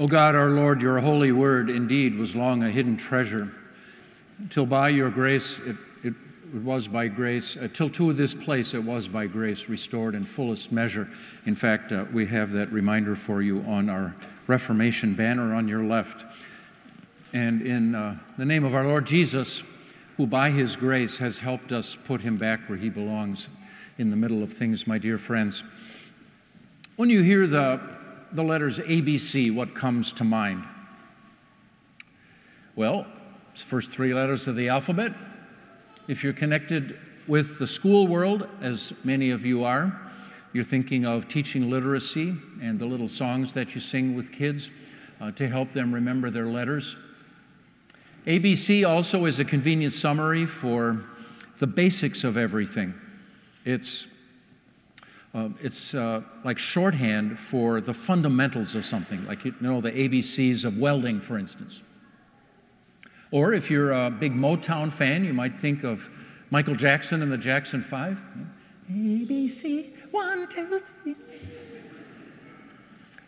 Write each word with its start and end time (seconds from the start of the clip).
O 0.00 0.06
God, 0.06 0.36
our 0.36 0.50
Lord, 0.50 0.80
your 0.80 1.00
holy 1.00 1.32
word 1.32 1.68
indeed 1.68 2.16
was 2.16 2.36
long 2.36 2.62
a 2.62 2.70
hidden 2.70 2.96
treasure, 2.96 3.50
till 4.48 4.64
by 4.64 4.90
your 4.90 5.10
grace 5.10 5.58
it, 5.66 5.74
it, 6.04 6.14
was 6.62 6.86
by 6.86 7.08
grace, 7.08 7.56
uh, 7.56 7.66
till 7.72 7.90
to 7.90 8.12
this 8.12 8.32
place 8.32 8.74
it 8.74 8.84
was 8.84 9.08
by 9.08 9.26
grace 9.26 9.68
restored 9.68 10.14
in 10.14 10.24
fullest 10.24 10.70
measure. 10.70 11.08
In 11.46 11.56
fact, 11.56 11.90
uh, 11.90 12.04
we 12.12 12.26
have 12.26 12.52
that 12.52 12.70
reminder 12.72 13.16
for 13.16 13.42
you 13.42 13.62
on 13.62 13.88
our 13.88 14.14
Reformation 14.46 15.14
banner 15.14 15.52
on 15.52 15.66
your 15.66 15.82
left. 15.82 16.24
And 17.32 17.60
in 17.60 17.96
uh, 17.96 18.20
the 18.36 18.44
name 18.44 18.64
of 18.64 18.76
our 18.76 18.86
Lord 18.86 19.04
Jesus, 19.04 19.64
who 20.16 20.28
by 20.28 20.50
his 20.50 20.76
grace 20.76 21.18
has 21.18 21.40
helped 21.40 21.72
us 21.72 21.96
put 21.96 22.20
him 22.20 22.36
back 22.36 22.68
where 22.68 22.78
he 22.78 22.88
belongs 22.88 23.48
in 23.98 24.10
the 24.10 24.16
middle 24.16 24.44
of 24.44 24.52
things, 24.52 24.86
my 24.86 24.98
dear 24.98 25.18
friends. 25.18 25.64
When 26.94 27.10
you 27.10 27.22
hear 27.22 27.48
the 27.48 27.97
the 28.32 28.42
letters 28.42 28.78
ABC, 28.78 29.54
what 29.54 29.74
comes 29.74 30.12
to 30.14 30.24
mind? 30.24 30.64
Well, 32.76 33.06
it's 33.52 33.62
first 33.62 33.90
three 33.90 34.14
letters 34.14 34.46
of 34.46 34.56
the 34.56 34.68
alphabet. 34.68 35.12
If 36.06 36.22
you're 36.22 36.32
connected 36.32 36.98
with 37.26 37.58
the 37.58 37.66
school 37.66 38.06
world, 38.06 38.48
as 38.60 38.92
many 39.04 39.30
of 39.30 39.44
you 39.44 39.64
are, 39.64 40.00
you're 40.52 40.64
thinking 40.64 41.04
of 41.04 41.28
teaching 41.28 41.70
literacy 41.70 42.36
and 42.62 42.78
the 42.78 42.86
little 42.86 43.08
songs 43.08 43.52
that 43.52 43.74
you 43.74 43.80
sing 43.80 44.14
with 44.14 44.32
kids 44.32 44.70
uh, 45.20 45.30
to 45.32 45.48
help 45.48 45.72
them 45.72 45.94
remember 45.94 46.30
their 46.30 46.46
letters. 46.46 46.96
ABC 48.26 48.88
also 48.88 49.24
is 49.24 49.38
a 49.38 49.44
convenient 49.44 49.92
summary 49.92 50.46
for 50.46 51.04
the 51.58 51.66
basics 51.66 52.24
of 52.24 52.36
everything. 52.36 52.94
It's 53.64 54.06
uh, 55.34 55.50
it's 55.60 55.94
uh, 55.94 56.22
like 56.44 56.58
shorthand 56.58 57.38
for 57.38 57.80
the 57.80 57.92
fundamentals 57.92 58.74
of 58.74 58.84
something, 58.84 59.26
like 59.26 59.44
you 59.44 59.54
know 59.60 59.80
the 59.80 59.92
ABCs 59.92 60.64
of 60.64 60.78
welding, 60.78 61.20
for 61.20 61.38
instance. 61.38 61.80
Or 63.30 63.52
if 63.52 63.70
you're 63.70 63.92
a 63.92 64.10
big 64.10 64.32
Motown 64.32 64.90
fan, 64.90 65.24
you 65.24 65.34
might 65.34 65.58
think 65.58 65.84
of 65.84 66.08
Michael 66.50 66.76
Jackson 66.76 67.22
and 67.22 67.30
the 67.30 67.36
Jackson 67.36 67.82
Five. 67.82 68.20
ABC, 68.90 69.90
one, 70.10 70.48
two, 70.48 70.80
three. 71.02 71.14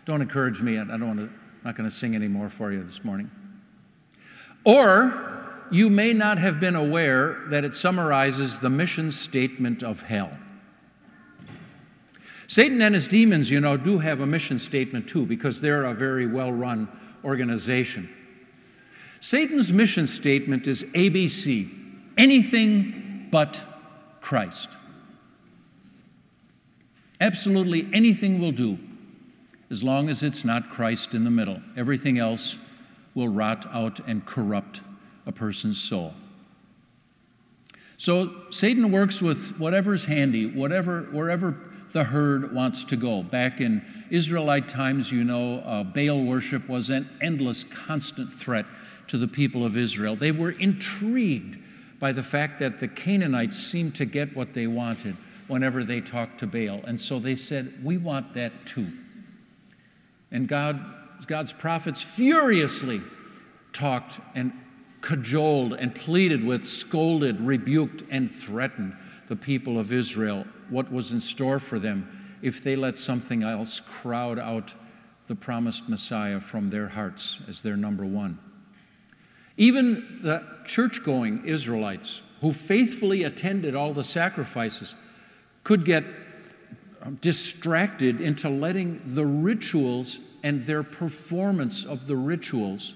Don't 0.06 0.22
encourage 0.22 0.62
me. 0.62 0.78
I 0.78 0.84
don't 0.84 1.06
want 1.06 1.18
to, 1.18 1.24
I'm 1.24 1.32
not 1.64 1.76
going 1.76 1.88
to 1.88 1.94
sing 1.94 2.14
any 2.14 2.28
more 2.28 2.48
for 2.48 2.72
you 2.72 2.82
this 2.82 3.04
morning. 3.04 3.30
Or 4.64 5.66
you 5.70 5.90
may 5.90 6.14
not 6.14 6.38
have 6.38 6.58
been 6.58 6.74
aware 6.74 7.44
that 7.48 7.64
it 7.64 7.74
summarizes 7.74 8.58
the 8.58 8.70
mission 8.70 9.12
statement 9.12 9.82
of 9.82 10.02
hell. 10.02 10.38
Satan 12.50 12.82
and 12.82 12.96
his 12.96 13.06
demons, 13.06 13.48
you 13.48 13.60
know, 13.60 13.76
do 13.76 13.98
have 13.98 14.18
a 14.18 14.26
mission 14.26 14.58
statement 14.58 15.08
too, 15.08 15.24
because 15.24 15.60
they're 15.60 15.84
a 15.84 15.94
very 15.94 16.26
well 16.26 16.50
run 16.50 16.88
organization. 17.22 18.10
Satan's 19.20 19.72
mission 19.72 20.08
statement 20.08 20.66
is 20.66 20.82
ABC 20.82 21.70
anything 22.18 23.28
but 23.30 23.62
Christ. 24.20 24.68
Absolutely 27.20 27.88
anything 27.92 28.40
will 28.40 28.50
do 28.50 28.80
as 29.70 29.84
long 29.84 30.08
as 30.08 30.24
it's 30.24 30.44
not 30.44 30.70
Christ 30.70 31.14
in 31.14 31.22
the 31.22 31.30
middle. 31.30 31.62
Everything 31.76 32.18
else 32.18 32.56
will 33.14 33.28
rot 33.28 33.64
out 33.72 34.00
and 34.08 34.26
corrupt 34.26 34.80
a 35.24 35.30
person's 35.30 35.80
soul. 35.80 36.14
So 37.96 38.32
Satan 38.50 38.90
works 38.90 39.22
with 39.22 39.56
whatever's 39.56 40.06
handy, 40.06 40.46
whatever, 40.46 41.02
wherever 41.12 41.69
the 41.92 42.04
herd 42.04 42.54
wants 42.54 42.84
to 42.84 42.96
go. 42.96 43.22
Back 43.22 43.60
in 43.60 43.84
Israelite 44.10 44.68
times, 44.68 45.10
you 45.10 45.24
know, 45.24 45.60
uh, 45.60 45.82
Baal 45.84 46.24
worship 46.24 46.68
was 46.68 46.90
an 46.90 47.08
endless, 47.20 47.64
constant 47.64 48.32
threat 48.32 48.66
to 49.08 49.18
the 49.18 49.28
people 49.28 49.64
of 49.64 49.76
Israel. 49.76 50.16
They 50.16 50.32
were 50.32 50.50
intrigued 50.50 51.58
by 51.98 52.12
the 52.12 52.22
fact 52.22 52.58
that 52.60 52.80
the 52.80 52.88
Canaanites 52.88 53.56
seemed 53.56 53.94
to 53.96 54.04
get 54.04 54.36
what 54.36 54.54
they 54.54 54.66
wanted 54.66 55.16
whenever 55.48 55.84
they 55.84 56.00
talked 56.00 56.38
to 56.40 56.46
Baal. 56.46 56.80
And 56.86 57.00
so 57.00 57.18
they 57.18 57.34
said, 57.34 57.84
We 57.84 57.96
want 57.96 58.34
that 58.34 58.66
too. 58.66 58.92
And 60.30 60.48
God, 60.48 60.80
God's 61.26 61.52
prophets 61.52 62.00
furiously 62.00 63.02
talked 63.72 64.20
and 64.34 64.52
cajoled 65.00 65.72
and 65.72 65.94
pleaded 65.94 66.44
with, 66.44 66.66
scolded, 66.66 67.40
rebuked, 67.40 68.04
and 68.10 68.30
threatened 68.30 68.96
the 69.28 69.36
people 69.36 69.78
of 69.78 69.92
Israel 69.92 70.46
what 70.70 70.92
was 70.92 71.10
in 71.10 71.20
store 71.20 71.58
for 71.58 71.78
them 71.78 72.36
if 72.42 72.62
they 72.62 72.76
let 72.76 72.96
something 72.96 73.42
else 73.42 73.80
crowd 73.80 74.38
out 74.38 74.74
the 75.26 75.34
promised 75.34 75.88
Messiah 75.88 76.40
from 76.40 76.70
their 76.70 76.88
hearts 76.88 77.38
as 77.48 77.60
their 77.60 77.76
number 77.76 78.04
one. 78.04 78.38
Even 79.56 80.20
the 80.22 80.42
church 80.64 81.04
going 81.04 81.44
Israelites 81.46 82.22
who 82.40 82.52
faithfully 82.52 83.22
attended 83.22 83.74
all 83.74 83.92
the 83.92 84.04
sacrifices 84.04 84.94
could 85.62 85.84
get 85.84 86.04
um, 87.02 87.16
distracted 87.16 88.20
into 88.20 88.48
letting 88.48 89.00
the 89.04 89.26
rituals 89.26 90.18
and 90.42 90.66
their 90.66 90.82
performance 90.82 91.84
of 91.84 92.06
the 92.06 92.16
rituals 92.16 92.94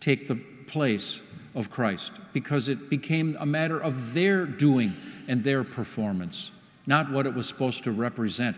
take 0.00 0.28
the 0.28 0.36
place 0.66 1.20
of 1.54 1.70
Christ 1.70 2.12
because 2.32 2.68
it 2.68 2.90
became 2.90 3.36
a 3.38 3.46
matter 3.46 3.78
of 3.80 4.12
their 4.14 4.44
doing 4.44 4.96
and 5.28 5.44
their 5.44 5.64
performance, 5.64 6.50
not 6.86 7.10
what 7.10 7.26
it 7.26 7.34
was 7.34 7.48
supposed 7.48 7.84
to 7.84 7.92
represent. 7.92 8.56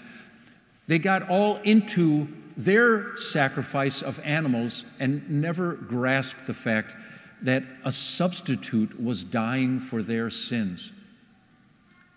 They 0.87 0.99
got 0.99 1.29
all 1.29 1.57
into 1.59 2.29
their 2.57 3.17
sacrifice 3.17 4.03
of 4.03 4.21
animals 4.21 4.85
and 4.99 5.29
never 5.29 5.75
grasped 5.75 6.47
the 6.47 6.55
fact 6.55 6.95
that 7.43 7.65
a 7.85 7.93
substitute 7.93 9.03
was 9.03 9.23
dying 9.23 9.79
for 9.79 10.03
their 10.03 10.31
sins. 10.31 10.91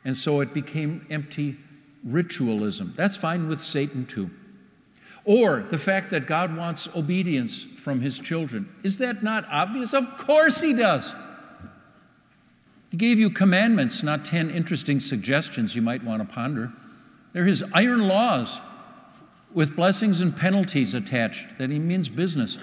And 0.05 0.15
so 0.15 0.39
it 0.39 0.53
became 0.53 1.05
empty 1.09 1.57
ritualism. 2.03 2.93
That's 2.95 3.17
fine 3.17 3.49
with 3.49 3.59
Satan 3.59 4.05
too. 4.05 4.31
Or 5.25 5.61
the 5.61 5.77
fact 5.77 6.09
that 6.11 6.25
God 6.25 6.55
wants 6.55 6.87
obedience 6.95 7.65
from 7.77 7.99
his 8.01 8.17
children. 8.19 8.73
Is 8.83 8.97
that 8.99 9.21
not 9.21 9.45
obvious? 9.51 9.93
Of 9.93 10.17
course 10.17 10.61
he 10.61 10.73
does. 10.73 11.13
He 12.89 12.97
gave 12.97 13.19
you 13.19 13.29
commandments, 13.29 14.01
not 14.03 14.25
10 14.25 14.49
interesting 14.49 14.99
suggestions 14.99 15.75
you 15.75 15.81
might 15.81 16.03
want 16.03 16.27
to 16.27 16.33
ponder. 16.33 16.73
They're 17.33 17.45
his 17.45 17.63
iron 17.73 18.07
laws 18.07 18.59
with 19.53 19.75
blessings 19.75 20.21
and 20.21 20.35
penalties 20.35 20.93
attached 20.93 21.57
that 21.57 21.69
he 21.69 21.79
means 21.79 22.09
business. 22.09 22.57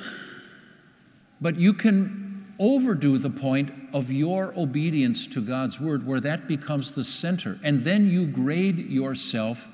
But 1.40 1.56
you 1.56 1.72
can 1.72 2.54
overdo 2.58 3.18
the 3.18 3.30
point 3.30 3.70
of 3.92 4.10
your 4.10 4.52
obedience 4.58 5.26
to 5.28 5.40
God's 5.40 5.78
word 5.78 6.06
where 6.06 6.20
that 6.20 6.48
becomes 6.48 6.92
the 6.92 7.04
center. 7.04 7.60
And 7.62 7.84
then 7.84 8.08
you 8.08 8.26
grade 8.26 8.78
yourself, 8.90 9.68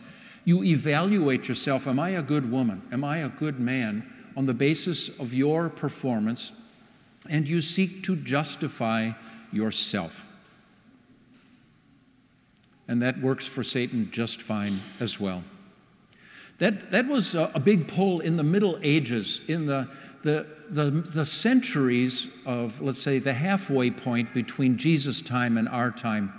you 0.44 0.62
evaluate 0.64 1.48
yourself 1.48 1.86
Am 1.86 2.00
I 2.00 2.10
a 2.10 2.22
good 2.22 2.50
woman? 2.50 2.82
Am 2.90 3.04
I 3.04 3.18
a 3.18 3.28
good 3.28 3.60
man? 3.60 4.12
on 4.36 4.46
the 4.46 4.54
basis 4.54 5.08
of 5.18 5.34
your 5.34 5.68
performance, 5.68 6.52
and 7.28 7.46
you 7.46 7.60
seek 7.60 8.02
to 8.04 8.16
justify 8.16 9.12
yourself. 9.52 10.24
And 12.92 13.00
that 13.00 13.22
works 13.22 13.46
for 13.46 13.64
Satan 13.64 14.10
just 14.12 14.42
fine 14.42 14.82
as 15.00 15.18
well. 15.18 15.44
That, 16.58 16.90
that 16.90 17.08
was 17.08 17.34
a, 17.34 17.50
a 17.54 17.58
big 17.58 17.88
pull 17.88 18.20
in 18.20 18.36
the 18.36 18.42
Middle 18.42 18.78
Ages, 18.82 19.40
in 19.48 19.64
the, 19.64 19.88
the, 20.22 20.46
the, 20.68 20.90
the 20.90 21.24
centuries 21.24 22.28
of, 22.44 22.82
let's 22.82 23.00
say, 23.00 23.18
the 23.18 23.32
halfway 23.32 23.90
point 23.90 24.34
between 24.34 24.76
Jesus' 24.76 25.22
time 25.22 25.56
and 25.56 25.70
our 25.70 25.90
time. 25.90 26.38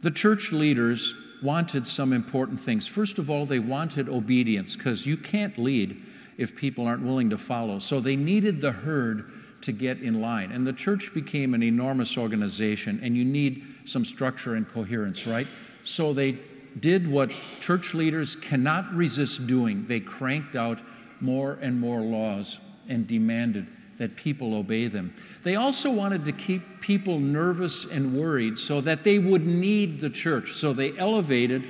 The 0.00 0.10
church 0.10 0.52
leaders 0.52 1.12
wanted 1.42 1.86
some 1.86 2.14
important 2.14 2.58
things. 2.58 2.86
First 2.86 3.18
of 3.18 3.28
all, 3.28 3.44
they 3.44 3.58
wanted 3.58 4.08
obedience 4.08 4.74
because 4.74 5.04
you 5.04 5.18
can't 5.18 5.58
lead 5.58 6.02
if 6.38 6.56
people 6.56 6.86
aren't 6.86 7.02
willing 7.02 7.28
to 7.28 7.36
follow. 7.36 7.78
So 7.78 8.00
they 8.00 8.16
needed 8.16 8.62
the 8.62 8.72
herd 8.72 9.30
to 9.60 9.72
get 9.72 10.00
in 10.00 10.22
line. 10.22 10.50
And 10.50 10.66
the 10.66 10.72
church 10.72 11.12
became 11.12 11.52
an 11.52 11.62
enormous 11.62 12.16
organization, 12.16 13.00
and 13.02 13.18
you 13.18 13.24
need 13.26 13.75
some 13.86 14.04
structure 14.04 14.54
and 14.54 14.68
coherence, 14.68 15.26
right? 15.26 15.46
So 15.84 16.12
they 16.12 16.38
did 16.78 17.10
what 17.10 17.32
church 17.60 17.94
leaders 17.94 18.36
cannot 18.36 18.92
resist 18.92 19.46
doing. 19.46 19.86
They 19.86 20.00
cranked 20.00 20.56
out 20.56 20.78
more 21.20 21.54
and 21.54 21.80
more 21.80 22.00
laws 22.00 22.58
and 22.88 23.06
demanded 23.06 23.66
that 23.98 24.16
people 24.16 24.54
obey 24.54 24.88
them. 24.88 25.14
They 25.42 25.56
also 25.56 25.90
wanted 25.90 26.26
to 26.26 26.32
keep 26.32 26.80
people 26.80 27.18
nervous 27.18 27.86
and 27.86 28.14
worried 28.14 28.58
so 28.58 28.80
that 28.82 29.04
they 29.04 29.18
would 29.18 29.46
need 29.46 30.00
the 30.00 30.10
church. 30.10 30.52
So 30.54 30.74
they 30.74 30.96
elevated 30.98 31.64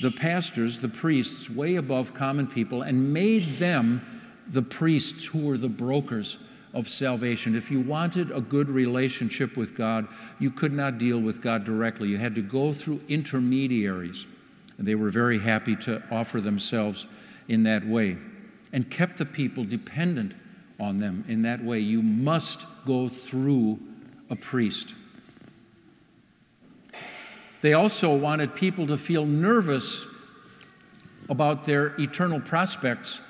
the 0.00 0.12
pastors, 0.12 0.78
the 0.78 0.88
priests, 0.88 1.50
way 1.50 1.76
above 1.76 2.14
common 2.14 2.46
people 2.46 2.82
and 2.82 3.12
made 3.12 3.58
them 3.58 4.22
the 4.46 4.62
priests 4.62 5.24
who 5.24 5.40
were 5.40 5.58
the 5.58 5.68
brokers 5.68 6.38
of 6.74 6.88
salvation. 6.88 7.54
If 7.54 7.70
you 7.70 7.80
wanted 7.80 8.30
a 8.30 8.40
good 8.40 8.68
relationship 8.68 9.56
with 9.56 9.76
God, 9.76 10.08
you 10.38 10.50
could 10.50 10.72
not 10.72 10.98
deal 10.98 11.20
with 11.20 11.40
God 11.40 11.64
directly. 11.64 12.08
You 12.08 12.18
had 12.18 12.34
to 12.34 12.42
go 12.42 12.74
through 12.74 13.00
intermediaries. 13.08 14.26
And 14.76 14.86
they 14.86 14.96
were 14.96 15.10
very 15.10 15.38
happy 15.38 15.76
to 15.76 16.02
offer 16.10 16.40
themselves 16.40 17.06
in 17.48 17.62
that 17.62 17.86
way. 17.86 18.18
and 18.74 18.90
kept 18.90 19.18
the 19.18 19.24
people 19.24 19.62
dependent 19.62 20.34
on 20.80 20.98
them 20.98 21.24
in 21.28 21.42
that 21.42 21.62
way. 21.64 21.78
You 21.78 22.02
must 22.02 22.66
go 22.84 23.08
through 23.08 23.78
a 24.28 24.34
priest. 24.34 24.96
They 27.62 27.72
also 27.72 28.14
wanted 28.14 28.56
people 28.56 28.88
to 28.88 28.98
feel 28.98 29.26
nervous 29.26 30.04
about 31.28 31.66
their 31.66 31.98
eternal 32.00 32.40
prospects, 32.40 33.20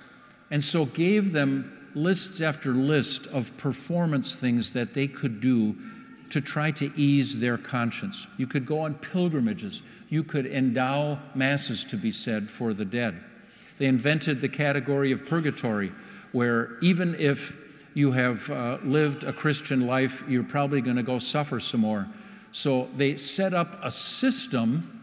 and 0.50 0.64
so 0.64 0.86
gave 0.86 1.32
them 1.32 1.70
lists 1.94 2.40
after 2.40 2.72
list 2.72 3.26
of 3.28 3.56
performance 3.56 4.34
things 4.34 4.72
that 4.72 4.94
they 4.94 5.06
could 5.06 5.40
do 5.40 5.76
to 6.30 6.40
try 6.40 6.70
to 6.72 6.92
ease 6.98 7.38
their 7.38 7.56
conscience. 7.56 8.26
You 8.36 8.46
could 8.46 8.66
go 8.66 8.80
on 8.80 8.94
pilgrimages, 8.94 9.82
you 10.08 10.24
could 10.24 10.46
endow 10.46 11.20
masses 11.34 11.84
to 11.84 11.96
be 11.96 12.10
said 12.10 12.50
for 12.50 12.74
the 12.74 12.84
dead. 12.84 13.22
They 13.78 13.86
invented 13.86 14.40
the 14.40 14.48
category 14.48 15.12
of 15.12 15.26
purgatory, 15.26 15.92
where 16.32 16.78
even 16.80 17.14
if 17.16 17.56
you 17.94 18.12
have 18.12 18.50
uh, 18.50 18.78
lived 18.82 19.22
a 19.22 19.32
Christian 19.32 19.86
life, 19.86 20.24
you're 20.28 20.42
probably 20.42 20.80
going 20.80 20.96
to 20.96 21.02
go 21.02 21.18
suffer 21.18 21.60
some 21.60 21.80
more. 21.80 22.08
So 22.50 22.88
they 22.96 23.16
set 23.16 23.54
up 23.54 23.78
a 23.82 23.90
system, 23.90 25.02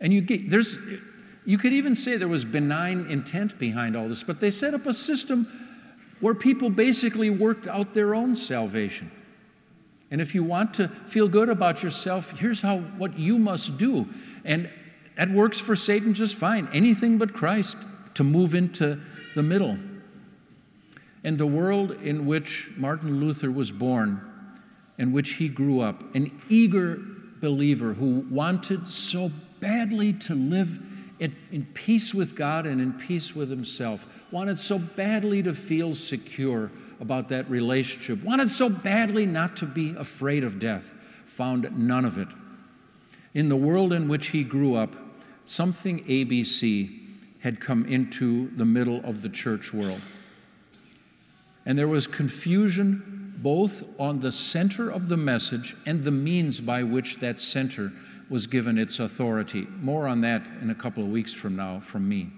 and 0.00 0.12
you 0.12 0.20
get, 0.20 0.50
there's, 0.50 0.76
you 1.44 1.58
could 1.58 1.72
even 1.72 1.96
say 1.96 2.16
there 2.16 2.28
was 2.28 2.44
benign 2.44 3.06
intent 3.10 3.58
behind 3.58 3.96
all 3.96 4.08
this, 4.08 4.22
but 4.22 4.40
they 4.40 4.50
set 4.50 4.74
up 4.74 4.86
a 4.86 4.94
system 4.94 5.61
where 6.22 6.34
people 6.34 6.70
basically 6.70 7.28
worked 7.28 7.66
out 7.66 7.94
their 7.94 8.14
own 8.14 8.36
salvation. 8.36 9.10
And 10.08 10.20
if 10.20 10.36
you 10.36 10.44
want 10.44 10.72
to 10.74 10.86
feel 11.08 11.26
good 11.26 11.48
about 11.48 11.82
yourself, 11.82 12.30
here's 12.38 12.60
how 12.60 12.78
what 12.78 13.18
you 13.18 13.38
must 13.38 13.76
do. 13.76 14.06
And 14.44 14.70
that 15.16 15.30
works 15.30 15.58
for 15.58 15.74
Satan 15.74 16.14
just 16.14 16.36
fine. 16.36 16.68
Anything 16.72 17.18
but 17.18 17.32
Christ 17.34 17.76
to 18.14 18.22
move 18.22 18.54
into 18.54 19.00
the 19.34 19.42
middle. 19.42 19.78
And 21.24 21.38
the 21.38 21.46
world 21.46 21.90
in 21.90 22.24
which 22.24 22.70
Martin 22.76 23.18
Luther 23.18 23.50
was 23.50 23.72
born, 23.72 24.20
in 24.98 25.10
which 25.10 25.34
he 25.34 25.48
grew 25.48 25.80
up, 25.80 26.14
an 26.14 26.40
eager 26.48 27.00
believer 27.40 27.94
who 27.94 28.26
wanted 28.30 28.86
so 28.86 29.32
badly 29.58 30.12
to 30.12 30.36
live 30.36 30.78
in 31.22 31.66
peace 31.74 32.12
with 32.12 32.34
God 32.34 32.66
and 32.66 32.80
in 32.80 32.92
peace 32.92 33.34
with 33.34 33.50
himself, 33.50 34.06
wanted 34.30 34.58
so 34.58 34.78
badly 34.78 35.42
to 35.42 35.54
feel 35.54 35.94
secure 35.94 36.70
about 37.00 37.28
that 37.28 37.48
relationship, 37.50 38.22
wanted 38.24 38.50
so 38.50 38.68
badly 38.68 39.26
not 39.26 39.56
to 39.56 39.66
be 39.66 39.94
afraid 39.96 40.42
of 40.42 40.58
death, 40.58 40.92
found 41.26 41.76
none 41.76 42.04
of 42.04 42.18
it. 42.18 42.28
In 43.34 43.48
the 43.48 43.56
world 43.56 43.92
in 43.92 44.08
which 44.08 44.28
he 44.28 44.44
grew 44.44 44.74
up, 44.74 44.94
something 45.46 46.04
ABC 46.04 46.98
had 47.40 47.60
come 47.60 47.84
into 47.86 48.50
the 48.56 48.64
middle 48.64 49.00
of 49.04 49.22
the 49.22 49.28
church 49.28 49.72
world. 49.72 50.00
And 51.66 51.78
there 51.78 51.88
was 51.88 52.06
confusion 52.06 53.34
both 53.38 53.84
on 53.98 54.20
the 54.20 54.32
center 54.32 54.88
of 54.88 55.08
the 55.08 55.16
message 55.16 55.76
and 55.84 56.04
the 56.04 56.10
means 56.10 56.60
by 56.60 56.82
which 56.82 57.16
that 57.16 57.38
center 57.38 57.92
was 58.32 58.46
given 58.46 58.78
its 58.78 58.98
authority. 58.98 59.66
More 59.78 60.08
on 60.08 60.22
that 60.22 60.42
in 60.62 60.70
a 60.70 60.74
couple 60.74 61.04
of 61.04 61.10
weeks 61.10 61.34
from 61.34 61.54
now 61.54 61.80
from 61.80 62.08
me. 62.08 62.30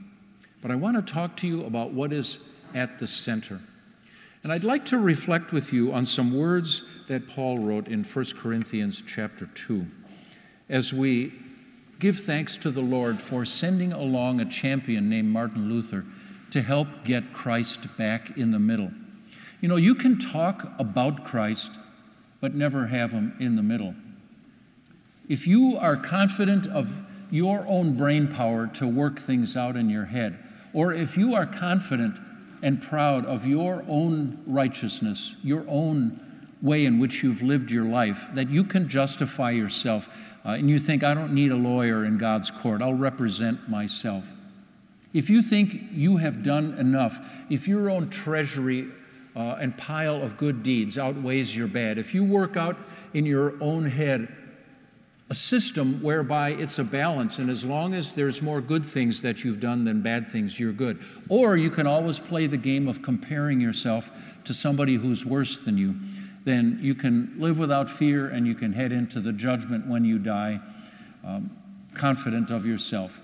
But 0.60 0.72
I 0.72 0.74
want 0.74 0.96
to 0.96 1.12
talk 1.12 1.36
to 1.36 1.46
you 1.46 1.64
about 1.64 1.92
what 1.92 2.12
is 2.12 2.38
at 2.74 2.98
the 2.98 3.06
center. 3.06 3.60
And 4.42 4.52
I'd 4.52 4.64
like 4.64 4.84
to 4.86 4.98
reflect 4.98 5.52
with 5.52 5.72
you 5.72 5.92
on 5.92 6.04
some 6.04 6.36
words 6.36 6.82
that 7.06 7.28
Paul 7.28 7.60
wrote 7.60 7.86
in 7.86 8.02
1 8.02 8.24
Corinthians 8.36 9.04
chapter 9.06 9.46
2 9.46 9.86
as 10.68 10.92
we 10.92 11.32
give 12.00 12.18
thanks 12.18 12.58
to 12.58 12.72
the 12.72 12.80
Lord 12.80 13.20
for 13.20 13.44
sending 13.44 13.92
along 13.92 14.40
a 14.40 14.44
champion 14.44 15.08
named 15.08 15.28
Martin 15.28 15.68
Luther 15.68 16.04
to 16.50 16.60
help 16.60 16.88
get 17.04 17.32
Christ 17.32 17.86
back 17.96 18.36
in 18.36 18.50
the 18.50 18.58
middle. 18.58 18.90
You 19.60 19.68
know, 19.68 19.76
you 19.76 19.94
can 19.94 20.18
talk 20.18 20.72
about 20.76 21.24
Christ, 21.24 21.70
but 22.40 22.52
never 22.52 22.88
have 22.88 23.12
him 23.12 23.36
in 23.38 23.54
the 23.54 23.62
middle. 23.62 23.94
If 25.28 25.46
you 25.46 25.76
are 25.76 25.96
confident 25.96 26.66
of 26.66 26.90
your 27.30 27.66
own 27.66 27.96
brain 27.96 28.28
power 28.28 28.66
to 28.66 28.86
work 28.86 29.20
things 29.20 29.56
out 29.56 29.76
in 29.76 29.88
your 29.88 30.04
head, 30.06 30.38
or 30.72 30.92
if 30.92 31.16
you 31.16 31.34
are 31.34 31.46
confident 31.46 32.18
and 32.62 32.82
proud 32.82 33.24
of 33.26 33.46
your 33.46 33.84
own 33.88 34.42
righteousness, 34.46 35.34
your 35.42 35.64
own 35.68 36.20
way 36.60 36.84
in 36.84 36.98
which 36.98 37.22
you've 37.22 37.42
lived 37.42 37.70
your 37.70 37.84
life, 37.84 38.26
that 38.34 38.48
you 38.50 38.64
can 38.64 38.88
justify 38.88 39.50
yourself, 39.50 40.08
uh, 40.44 40.50
and 40.50 40.68
you 40.68 40.78
think, 40.78 41.02
I 41.02 41.14
don't 41.14 41.32
need 41.32 41.52
a 41.52 41.56
lawyer 41.56 42.04
in 42.04 42.18
God's 42.18 42.50
court, 42.50 42.82
I'll 42.82 42.94
represent 42.94 43.68
myself. 43.68 44.24
If 45.12 45.30
you 45.30 45.42
think 45.42 45.80
you 45.92 46.16
have 46.18 46.42
done 46.42 46.74
enough, 46.78 47.18
if 47.48 47.68
your 47.68 47.88
own 47.88 48.10
treasury 48.10 48.88
uh, 49.36 49.56
and 49.60 49.76
pile 49.76 50.22
of 50.22 50.36
good 50.36 50.62
deeds 50.62 50.98
outweighs 50.98 51.56
your 51.56 51.68
bad, 51.68 51.98
if 51.98 52.14
you 52.14 52.24
work 52.24 52.56
out 52.56 52.76
in 53.12 53.24
your 53.24 53.54
own 53.62 53.86
head 53.86 54.28
a 55.34 55.36
system 55.36 56.00
whereby 56.00 56.50
it's 56.50 56.78
a 56.78 56.84
balance, 56.84 57.40
and 57.40 57.50
as 57.50 57.64
long 57.64 57.92
as 57.92 58.12
there's 58.12 58.40
more 58.40 58.60
good 58.60 58.86
things 58.86 59.20
that 59.22 59.42
you've 59.42 59.58
done 59.58 59.84
than 59.84 60.00
bad 60.00 60.28
things, 60.28 60.60
you're 60.60 60.72
good. 60.72 60.96
Or 61.28 61.56
you 61.56 61.70
can 61.70 61.88
always 61.88 62.20
play 62.20 62.46
the 62.46 62.56
game 62.56 62.86
of 62.86 63.02
comparing 63.02 63.60
yourself 63.60 64.12
to 64.44 64.54
somebody 64.54 64.94
who's 64.94 65.24
worse 65.24 65.58
than 65.58 65.76
you. 65.76 65.96
Then 66.44 66.78
you 66.80 66.94
can 66.94 67.34
live 67.36 67.58
without 67.58 67.90
fear 67.90 68.28
and 68.28 68.46
you 68.46 68.54
can 68.54 68.74
head 68.74 68.92
into 68.92 69.18
the 69.18 69.32
judgment 69.32 69.88
when 69.88 70.04
you 70.04 70.20
die, 70.20 70.60
um, 71.26 71.50
confident 71.94 72.52
of 72.52 72.64
yourself. 72.64 73.20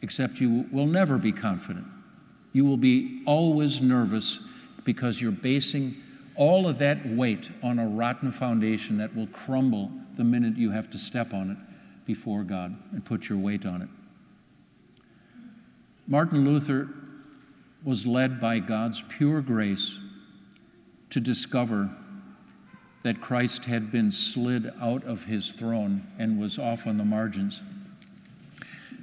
Except 0.00 0.40
you 0.40 0.66
will 0.72 0.88
never 0.88 1.16
be 1.16 1.30
confident. 1.30 1.86
You 2.52 2.64
will 2.64 2.76
be 2.76 3.22
always 3.24 3.80
nervous 3.80 4.40
because 4.82 5.22
you're 5.22 5.30
basing 5.30 5.94
all 6.34 6.66
of 6.66 6.78
that 6.78 7.08
weight 7.08 7.50
on 7.62 7.78
a 7.78 7.86
rotten 7.86 8.32
foundation 8.32 8.98
that 8.98 9.14
will 9.14 9.28
crumble 9.28 9.92
the 10.16 10.24
minute 10.24 10.56
you 10.56 10.70
have 10.70 10.90
to 10.90 10.98
step 10.98 11.32
on 11.32 11.50
it 11.50 11.56
before 12.06 12.42
God 12.42 12.76
and 12.92 13.04
put 13.04 13.28
your 13.28 13.38
weight 13.38 13.64
on 13.64 13.82
it. 13.82 13.88
Martin 16.06 16.44
Luther 16.44 16.88
was 17.84 18.06
led 18.06 18.40
by 18.40 18.58
God's 18.58 19.02
pure 19.08 19.40
grace 19.40 19.98
to 21.10 21.20
discover 21.20 21.90
that 23.02 23.20
Christ 23.20 23.64
had 23.64 23.90
been 23.90 24.12
slid 24.12 24.72
out 24.80 25.04
of 25.04 25.24
his 25.24 25.48
throne 25.48 26.06
and 26.18 26.38
was 26.38 26.58
off 26.58 26.86
on 26.86 26.98
the 26.98 27.04
margins. 27.04 27.62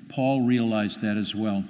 Paul 0.07 0.41
realized 0.41 1.01
that 1.01 1.17
as 1.17 1.35
well. 1.35 1.65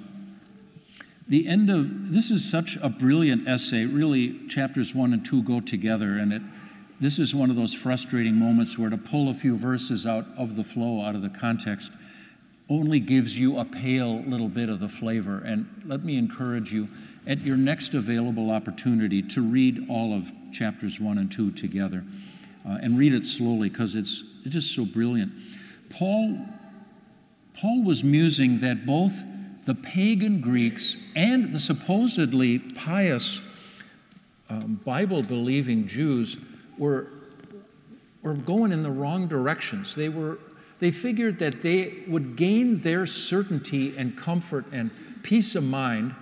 The 1.28 1.46
end 1.46 1.70
of 1.70 2.12
this 2.12 2.30
is 2.30 2.48
such 2.48 2.76
a 2.82 2.88
brilliant 2.88 3.46
essay. 3.46 3.84
Really, 3.84 4.48
chapters 4.48 4.94
one 4.94 5.12
and 5.12 5.24
two 5.24 5.42
go 5.42 5.60
together, 5.60 6.18
and 6.18 6.32
it 6.32 6.42
this 7.00 7.18
is 7.18 7.34
one 7.34 7.48
of 7.48 7.56
those 7.56 7.72
frustrating 7.72 8.34
moments 8.34 8.78
where 8.78 8.90
to 8.90 8.98
pull 8.98 9.30
a 9.30 9.34
few 9.34 9.56
verses 9.56 10.06
out 10.06 10.26
of 10.36 10.54
the 10.54 10.64
flow, 10.64 11.02
out 11.02 11.14
of 11.14 11.22
the 11.22 11.30
context, 11.30 11.90
only 12.68 13.00
gives 13.00 13.38
you 13.38 13.58
a 13.58 13.64
pale 13.64 14.22
little 14.22 14.48
bit 14.48 14.68
of 14.68 14.80
the 14.80 14.88
flavor. 14.88 15.38
And 15.38 15.82
let 15.86 16.04
me 16.04 16.16
encourage 16.16 16.72
you 16.72 16.88
at 17.26 17.40
your 17.40 17.56
next 17.56 17.94
available 17.94 18.50
opportunity 18.50 19.22
to 19.22 19.40
read 19.40 19.86
all 19.88 20.14
of 20.14 20.30
chapters 20.52 21.00
one 21.00 21.18
and 21.18 21.32
two 21.32 21.50
together 21.50 22.04
uh, 22.68 22.78
and 22.82 22.98
read 22.98 23.14
it 23.14 23.24
slowly 23.24 23.70
because 23.70 23.94
it's, 23.94 24.22
it's 24.44 24.54
just 24.54 24.74
so 24.74 24.84
brilliant. 24.84 25.32
Paul, 25.88 26.38
Paul 27.58 27.82
was 27.82 28.04
musing 28.04 28.60
that 28.60 28.84
both 28.86 29.24
the 29.64 29.74
pagan 29.74 30.40
Greeks 30.40 30.96
and 31.16 31.52
the 31.52 31.60
supposedly 31.60 32.58
pious 32.58 33.40
um, 34.48 34.80
Bible 34.84 35.22
believing 35.22 35.86
Jews 35.86 36.36
were, 36.80 37.06
were 38.22 38.34
going 38.34 38.72
in 38.72 38.82
the 38.82 38.90
wrong 38.90 39.28
directions. 39.28 39.94
They, 39.94 40.08
were, 40.08 40.38
they 40.80 40.90
figured 40.90 41.38
that 41.38 41.62
they 41.62 42.02
would 42.08 42.34
gain 42.36 42.80
their 42.80 43.06
certainty 43.06 43.94
and 43.96 44.16
comfort 44.16 44.64
and 44.72 44.90
peace 45.22 45.54
of 45.54 45.62
mind, 45.62 46.14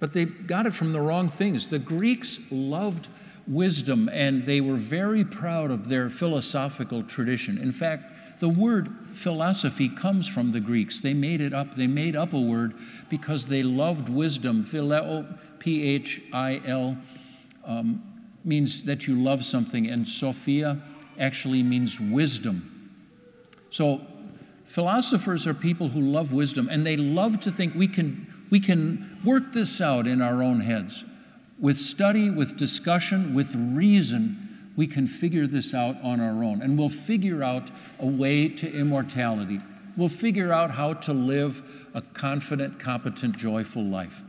but 0.00 0.12
they 0.12 0.24
got 0.24 0.66
it 0.66 0.74
from 0.74 0.92
the 0.92 1.00
wrong 1.00 1.28
things. 1.28 1.68
The 1.68 1.78
Greeks 1.78 2.40
loved 2.50 3.08
wisdom 3.46 4.08
and 4.12 4.44
they 4.44 4.60
were 4.60 4.76
very 4.76 5.24
proud 5.24 5.70
of 5.70 5.88
their 5.88 6.10
philosophical 6.10 7.02
tradition. 7.04 7.56
In 7.58 7.72
fact, 7.72 8.40
the 8.40 8.48
word 8.48 8.88
philosophy 9.12 9.88
comes 9.88 10.26
from 10.26 10.50
the 10.50 10.60
Greeks. 10.60 11.00
They 11.00 11.14
made 11.14 11.40
it 11.40 11.54
up. 11.54 11.76
They 11.76 11.86
made 11.86 12.16
up 12.16 12.32
a 12.32 12.40
word 12.40 12.74
because 13.08 13.44
they 13.44 13.62
loved 13.62 14.08
wisdom. 14.08 14.64
Phileo, 14.64 15.38
P 15.60 15.84
H 15.84 16.22
I 16.32 16.60
L. 16.66 16.96
Um, 17.64 18.02
means 18.44 18.82
that 18.84 19.06
you 19.06 19.20
love 19.20 19.44
something, 19.44 19.86
and 19.86 20.06
Sophia 20.06 20.80
actually 21.18 21.62
means 21.62 21.98
wisdom. 21.98 22.90
So, 23.70 24.02
philosophers 24.66 25.46
are 25.46 25.54
people 25.54 25.88
who 25.88 26.00
love 26.00 26.32
wisdom, 26.32 26.68
and 26.70 26.86
they 26.86 26.96
love 26.96 27.40
to 27.40 27.52
think 27.52 27.74
we 27.74 27.88
can, 27.88 28.46
we 28.50 28.60
can 28.60 29.18
work 29.24 29.52
this 29.52 29.80
out 29.80 30.06
in 30.06 30.20
our 30.20 30.42
own 30.42 30.60
heads. 30.60 31.04
With 31.58 31.78
study, 31.78 32.30
with 32.30 32.56
discussion, 32.56 33.34
with 33.34 33.54
reason, 33.54 34.72
we 34.76 34.86
can 34.86 35.06
figure 35.06 35.46
this 35.46 35.72
out 35.72 35.96
on 36.02 36.20
our 36.20 36.42
own. 36.42 36.60
And 36.60 36.78
we'll 36.78 36.88
figure 36.88 37.42
out 37.42 37.70
a 37.98 38.06
way 38.06 38.48
to 38.48 38.70
immortality. 38.70 39.60
We'll 39.96 40.08
figure 40.08 40.52
out 40.52 40.72
how 40.72 40.94
to 40.94 41.12
live 41.12 41.62
a 41.94 42.02
confident, 42.02 42.80
competent, 42.80 43.36
joyful 43.36 43.84
life. 43.84 44.22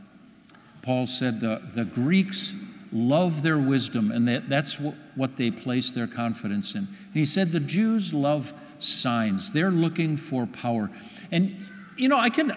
Paul 0.82 1.08
said 1.08 1.40
the, 1.40 1.60
the 1.74 1.84
Greeks 1.84 2.52
love 2.92 3.42
their 3.42 3.58
wisdom, 3.58 4.10
and 4.10 4.26
that, 4.28 4.48
that's 4.48 4.78
what, 4.78 4.94
what 5.14 5.36
they 5.36 5.50
place 5.50 5.90
their 5.90 6.06
confidence 6.06 6.74
in. 6.74 6.80
And 6.80 7.14
he 7.14 7.24
said 7.24 7.52
the 7.52 7.60
Jews 7.60 8.12
love 8.12 8.52
signs, 8.78 9.52
they're 9.52 9.70
looking 9.70 10.16
for 10.16 10.46
power. 10.46 10.90
And, 11.30 11.56
you 11.96 12.08
know, 12.08 12.18
I 12.18 12.30
can. 12.30 12.52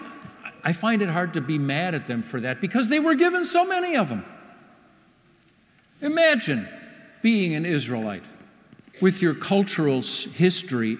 I 0.62 0.74
find 0.74 1.00
it 1.00 1.08
hard 1.08 1.32
to 1.34 1.40
be 1.40 1.58
mad 1.58 1.94
at 1.94 2.06
them 2.06 2.22
for 2.22 2.38
that 2.40 2.60
because 2.60 2.88
they 2.88 3.00
were 3.00 3.14
given 3.14 3.46
so 3.46 3.64
many 3.64 3.96
of 3.96 4.10
them. 4.10 4.26
Imagine 6.02 6.68
being 7.22 7.54
an 7.54 7.64
Israelite 7.64 8.24
with 9.00 9.22
your 9.22 9.34
cultural 9.34 10.02
history 10.02 10.98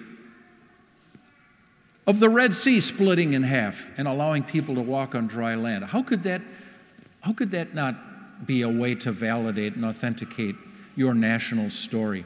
of 2.07 2.19
the 2.19 2.29
Red 2.29 2.55
Sea 2.55 2.79
splitting 2.79 3.33
in 3.33 3.43
half 3.43 3.85
and 3.97 4.07
allowing 4.07 4.43
people 4.43 4.75
to 4.75 4.81
walk 4.81 5.13
on 5.13 5.27
dry 5.27 5.55
land. 5.55 5.85
How 5.85 6.01
could 6.01 6.23
that, 6.23 6.41
how 7.21 7.33
could 7.33 7.51
that 7.51 7.73
not 7.73 7.95
be 8.45 8.61
a 8.61 8.69
way 8.69 8.95
to 8.95 9.11
validate 9.11 9.75
and 9.75 9.85
authenticate 9.85 10.55
your 10.95 11.13
national 11.13 11.69
story? 11.69 12.25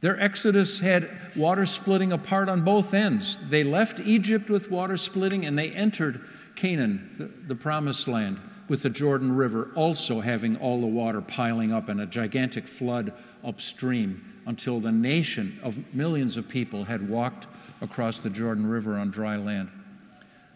Their 0.00 0.20
exodus 0.20 0.80
had 0.80 1.10
water 1.36 1.66
splitting 1.66 2.12
apart 2.12 2.48
on 2.48 2.62
both 2.62 2.94
ends. 2.94 3.38
They 3.48 3.62
left 3.62 4.00
Egypt 4.00 4.48
with 4.48 4.70
water 4.70 4.96
splitting 4.96 5.44
and 5.44 5.58
they 5.58 5.70
entered 5.70 6.22
Canaan, 6.56 7.14
the, 7.18 7.54
the 7.54 7.54
promised 7.54 8.08
land, 8.08 8.40
with 8.68 8.82
the 8.82 8.90
Jordan 8.90 9.36
River 9.36 9.70
also 9.74 10.20
having 10.20 10.56
all 10.56 10.80
the 10.80 10.86
water 10.86 11.20
piling 11.20 11.72
up 11.72 11.88
and 11.88 12.00
a 12.00 12.06
gigantic 12.06 12.66
flood 12.66 13.12
upstream 13.44 14.24
until 14.46 14.80
the 14.80 14.92
nation 14.92 15.58
of 15.62 15.78
millions 15.94 16.36
of 16.36 16.48
people 16.48 16.84
had 16.84 17.08
walked 17.08 17.46
across 17.80 18.18
the 18.18 18.30
Jordan 18.30 18.66
River 18.66 18.96
on 18.96 19.10
dry 19.10 19.36
land. 19.36 19.70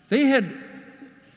They 0.08 0.26
had 0.26 0.56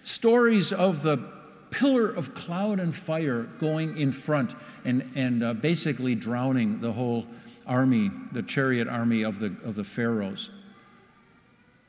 stories 0.04 0.72
of 0.72 1.04
the 1.04 1.37
pillar 1.72 2.10
of 2.10 2.34
cloud 2.34 2.80
and 2.80 2.96
fire 2.96 3.44
going 3.60 3.98
in 3.98 4.12
front 4.12 4.56
and, 4.86 5.12
and 5.16 5.44
uh, 5.44 5.54
basically 5.54 6.16
drowning 6.16 6.82
the 6.82 6.92
whole 6.92 7.26
army, 7.66 8.12
the 8.32 8.42
chariot 8.42 8.88
army 8.88 9.24
of 9.24 9.40
the, 9.40 9.56
of 9.64 9.76
the 9.76 9.84
pharaohs. 9.84 10.50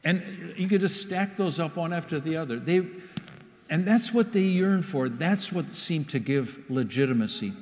And 0.05 0.55
you 0.57 0.69
could 0.69 0.81
just 0.81 1.03
stack 1.03 1.37
those 1.37 1.61
up 1.61 1.77
one 1.77 1.93
after 1.93 2.21
the 2.21 2.37
other. 2.37 2.59
They, 2.59 2.87
and 3.71 3.87
that's 3.87 4.13
what 4.13 4.33
they 4.33 4.43
yearned 4.43 4.87
for. 4.87 5.09
That's 5.09 5.53
what 5.53 5.73
seemed 5.75 6.09
to 6.11 6.19
give 6.19 6.59
legitimacy. 6.69 7.53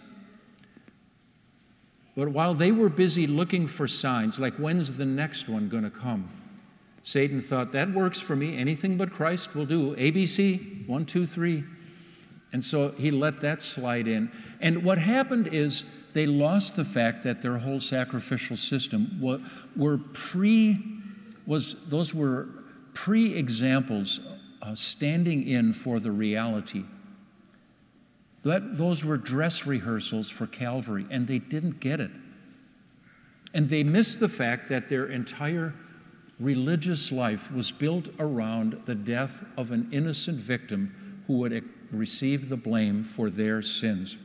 But 2.17 2.29
while 2.29 2.55
they 2.55 2.73
were 2.73 2.89
busy 2.89 3.27
looking 3.27 3.67
for 3.67 3.87
signs, 3.87 4.39
like 4.39 4.55
when's 4.55 4.95
the 4.95 5.05
next 5.05 5.49
one 5.49 5.69
going 5.69 5.85
to 5.85 5.91
come? 5.91 6.29
Satan 7.03 7.41
thought, 7.41 7.73
that 7.73 7.93
works 7.93 8.19
for 8.19 8.35
me. 8.35 8.57
Anything 8.57 8.97
but 8.97 9.13
Christ 9.13 9.55
will 9.55 9.67
do. 9.67 9.95
ABC, 9.97 10.89
one, 10.89 11.05
two, 11.05 11.27
three. 11.27 11.65
And 12.57 12.65
so 12.65 12.93
he 12.93 13.11
let 13.11 13.43
that 13.43 13.61
slide 13.61 14.09
in. 14.09 14.33
And 14.63 14.83
what 14.83 14.97
happened 14.97 15.49
is 15.53 15.85
they 16.15 16.25
lost 16.25 16.75
the 16.75 16.87
fact 16.87 17.23
that 17.25 17.43
their 17.43 17.59
whole 17.59 17.81
sacrificial 17.81 18.57
system 18.57 19.19
were, 19.21 19.43
were 19.77 19.99
pre, 19.99 20.83
was, 21.47 21.77
those 21.87 22.15
were 22.15 22.49
pre 22.95 23.35
examples 23.35 24.21
uh, 24.63 24.75
standing 24.75 25.47
in 25.47 25.75
for 25.75 26.01
the 26.01 26.11
reality 26.11 26.85
that, 28.43 28.79
those 28.79 29.05
were 29.05 29.19
dress 29.19 29.67
rehearsals 29.67 30.31
for 30.31 30.47
Calvary, 30.47 31.07
and 31.11 31.27
they 31.27 31.39
didn't 31.39 31.79
get 31.79 32.01
it. 32.01 32.11
And 33.53 33.69
they 33.69 33.83
missed 33.83 34.19
the 34.19 34.31
fact 34.31 34.71
that 34.71 34.89
their 34.89 35.09
entire 35.09 35.75
religious 36.41 37.13
life 37.13 37.53
was 37.53 37.71
built 37.71 38.09
around 38.19 38.81
the 38.87 38.95
death 38.95 39.45
of 39.59 39.73
an 39.73 39.91
innocent 39.93 40.39
victim 40.39 41.23
who 41.27 41.35
would 41.35 41.53
receive 41.91 42.49
the 42.49 42.57
blame 42.57 43.05
for 43.05 43.31
their 43.31 43.63
sins. 43.63 44.17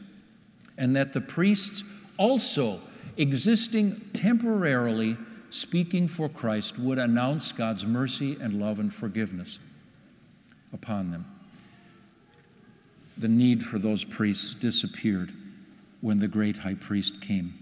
And 0.77 0.95
that 0.95 1.13
the 1.13 1.21
priests 1.21 1.83
also, 2.17 2.81
existing 3.17 4.09
temporarily, 4.13 5.17
speaking 5.49 6.07
for 6.07 6.29
Christ, 6.29 6.79
would 6.79 6.97
announce 6.97 7.51
God's 7.51 7.85
mercy 7.85 8.37
and 8.39 8.59
love 8.59 8.79
and 8.79 8.93
forgiveness 8.93 9.59
upon 10.73 11.11
them 11.11 11.25
the 13.21 13.27
need 13.27 13.63
for 13.63 13.77
those 13.77 14.03
priests 14.03 14.53
disappeared 14.55 15.31
when 16.01 16.19
the 16.19 16.27
great 16.27 16.57
high 16.57 16.73
priest 16.73 17.21
came. 17.21 17.53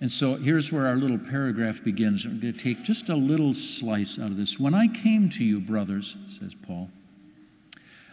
And 0.00 0.10
so 0.10 0.36
here's 0.36 0.70
where 0.70 0.86
our 0.86 0.96
little 0.96 1.18
paragraph 1.18 1.82
begins. 1.82 2.24
I'm 2.24 2.40
going 2.40 2.54
to 2.54 2.58
take 2.58 2.84
just 2.84 3.08
a 3.08 3.16
little 3.16 3.52
slice 3.52 4.18
out 4.18 4.26
of 4.26 4.36
this. 4.36 4.58
When 4.58 4.74
I 4.74 4.86
came 4.86 5.28
to 5.30 5.44
you, 5.44 5.60
brothers, 5.60 6.16
says 6.38 6.54
Paul, 6.54 6.90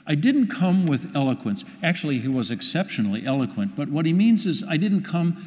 I 0.08 0.16
didn't 0.16 0.48
come 0.48 0.88
with 0.88 1.14
eloquence. 1.16 1.66
Actually, 1.84 2.20
he 2.20 2.30
was 2.30 2.50
exceptionally 2.50 3.26
eloquent, 3.26 3.76
but 3.76 3.90
what 3.90 4.06
he 4.06 4.14
means 4.14 4.46
is 4.46 4.64
I 4.64 4.78
didn't 4.78 5.04
come 5.04 5.46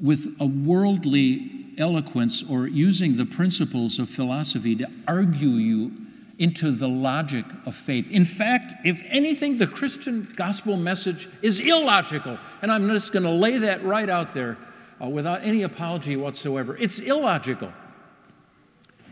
with 0.00 0.34
a 0.40 0.46
worldly 0.46 1.66
eloquence 1.78 2.42
or 2.42 2.66
using 2.66 3.16
the 3.16 3.24
principles 3.24 4.00
of 4.00 4.10
philosophy 4.10 4.74
to 4.76 4.90
argue 5.06 5.50
you 5.50 5.92
into 6.38 6.72
the 6.72 6.88
logic 6.88 7.44
of 7.64 7.76
faith. 7.76 8.10
In 8.10 8.24
fact, 8.24 8.72
if 8.84 9.00
anything, 9.06 9.58
the 9.58 9.66
Christian 9.66 10.32
gospel 10.34 10.76
message 10.76 11.28
is 11.40 11.60
illogical. 11.60 12.38
And 12.62 12.72
I'm 12.72 12.88
just 12.88 13.12
going 13.12 13.22
to 13.22 13.30
lay 13.30 13.58
that 13.58 13.84
right 13.84 14.10
out 14.10 14.34
there 14.34 14.58
uh, 15.00 15.08
without 15.08 15.44
any 15.44 15.62
apology 15.62 16.16
whatsoever. 16.16 16.76
It's 16.76 16.98
illogical. 16.98 17.72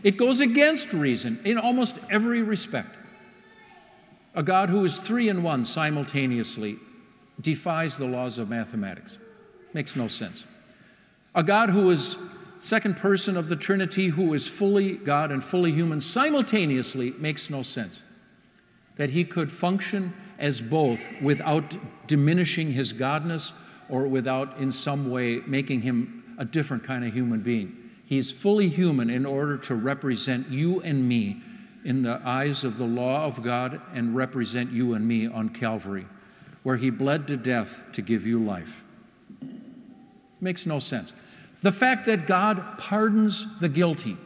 It 0.03 0.17
goes 0.17 0.41
against 0.41 0.91
reason 0.91 1.39
in 1.45 1.57
almost 1.57 1.95
every 2.09 2.41
respect. 2.41 2.97
A 4.33 4.43
God 4.43 4.69
who 4.69 4.85
is 4.85 4.97
three 4.97 5.27
in 5.27 5.43
one 5.43 5.65
simultaneously 5.65 6.77
defies 7.39 7.97
the 7.97 8.05
laws 8.05 8.37
of 8.37 8.49
mathematics. 8.49 9.17
Makes 9.73 9.95
no 9.95 10.07
sense. 10.07 10.45
A 11.35 11.43
God 11.43 11.69
who 11.69 11.89
is 11.89 12.17
second 12.59 12.95
person 12.95 13.35
of 13.35 13.49
the 13.49 13.55
Trinity 13.55 14.09
who 14.09 14.33
is 14.33 14.47
fully 14.47 14.93
God 14.93 15.31
and 15.31 15.43
fully 15.43 15.71
human 15.71 15.99
simultaneously 15.99 17.11
makes 17.17 17.49
no 17.49 17.63
sense. 17.63 17.99
That 18.95 19.09
he 19.09 19.23
could 19.23 19.51
function 19.51 20.13
as 20.37 20.61
both 20.61 21.01
without 21.21 21.75
diminishing 22.07 22.71
his 22.71 22.93
godness 22.93 23.51
or 23.89 24.07
without 24.07 24.57
in 24.57 24.71
some 24.71 25.09
way 25.09 25.41
making 25.45 25.81
him 25.81 26.35
a 26.37 26.45
different 26.45 26.83
kind 26.83 27.03
of 27.03 27.13
human 27.13 27.41
being. 27.41 27.75
He's 28.05 28.31
fully 28.31 28.69
human 28.69 29.09
in 29.09 29.25
order 29.25 29.57
to 29.57 29.75
represent 29.75 30.49
you 30.49 30.81
and 30.81 31.07
me 31.07 31.41
in 31.83 32.03
the 32.03 32.21
eyes 32.23 32.63
of 32.63 32.77
the 32.77 32.85
law 32.85 33.25
of 33.25 33.41
God 33.41 33.81
and 33.93 34.15
represent 34.15 34.71
you 34.71 34.93
and 34.93 35.07
me 35.07 35.27
on 35.27 35.49
Calvary, 35.49 36.05
where 36.63 36.77
he 36.77 36.89
bled 36.89 37.27
to 37.27 37.37
death 37.37 37.81
to 37.93 38.01
give 38.01 38.25
you 38.25 38.39
life. 38.39 38.83
Makes 40.39 40.65
no 40.65 40.79
sense. 40.79 41.13
The 41.61 41.71
fact 41.71 42.05
that 42.05 42.27
God 42.27 42.77
pardons 42.77 43.45
the 43.59 43.69
guilty 43.69 44.17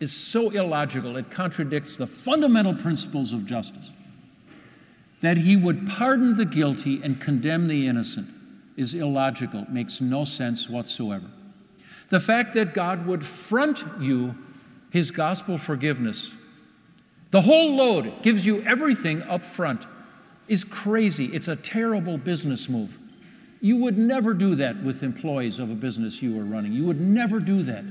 is 0.00 0.12
so 0.12 0.50
illogical, 0.50 1.16
it 1.16 1.30
contradicts 1.30 1.96
the 1.96 2.06
fundamental 2.06 2.74
principles 2.74 3.32
of 3.32 3.46
justice. 3.46 3.90
That 5.22 5.38
he 5.38 5.56
would 5.56 5.88
pardon 5.88 6.36
the 6.36 6.44
guilty 6.44 7.00
and 7.02 7.20
condemn 7.20 7.68
the 7.68 7.86
innocent 7.86 8.28
is 8.76 8.92
illogical, 8.92 9.66
makes 9.70 10.00
no 10.00 10.24
sense 10.24 10.68
whatsoever. 10.68 11.30
The 12.08 12.20
fact 12.20 12.54
that 12.54 12.74
God 12.74 13.06
would 13.06 13.24
front 13.24 13.84
you 14.00 14.34
his 14.90 15.10
gospel 15.10 15.56
forgiveness, 15.58 16.30
the 17.34 17.42
whole 17.42 17.74
load 17.74 18.22
gives 18.22 18.46
you 18.46 18.62
everything 18.62 19.20
up 19.24 19.44
front, 19.44 19.88
is 20.46 20.62
crazy. 20.62 21.24
It's 21.34 21.48
a 21.48 21.56
terrible 21.56 22.16
business 22.16 22.68
move. 22.68 22.96
You 23.60 23.78
would 23.78 23.98
never 23.98 24.34
do 24.34 24.54
that 24.54 24.80
with 24.84 25.02
employees 25.02 25.58
of 25.58 25.68
a 25.68 25.74
business 25.74 26.22
you 26.22 26.36
were 26.36 26.44
running. 26.44 26.72
You 26.72 26.84
would 26.84 27.00
never 27.00 27.40
do 27.40 27.64
that. 27.64 27.82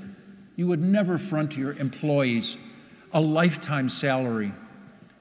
You 0.55 0.67
would 0.67 0.81
never 0.81 1.17
front 1.17 1.57
your 1.57 1.73
employees 1.73 2.55
a 3.11 3.19
lifetime 3.19 3.89
salary 3.89 4.53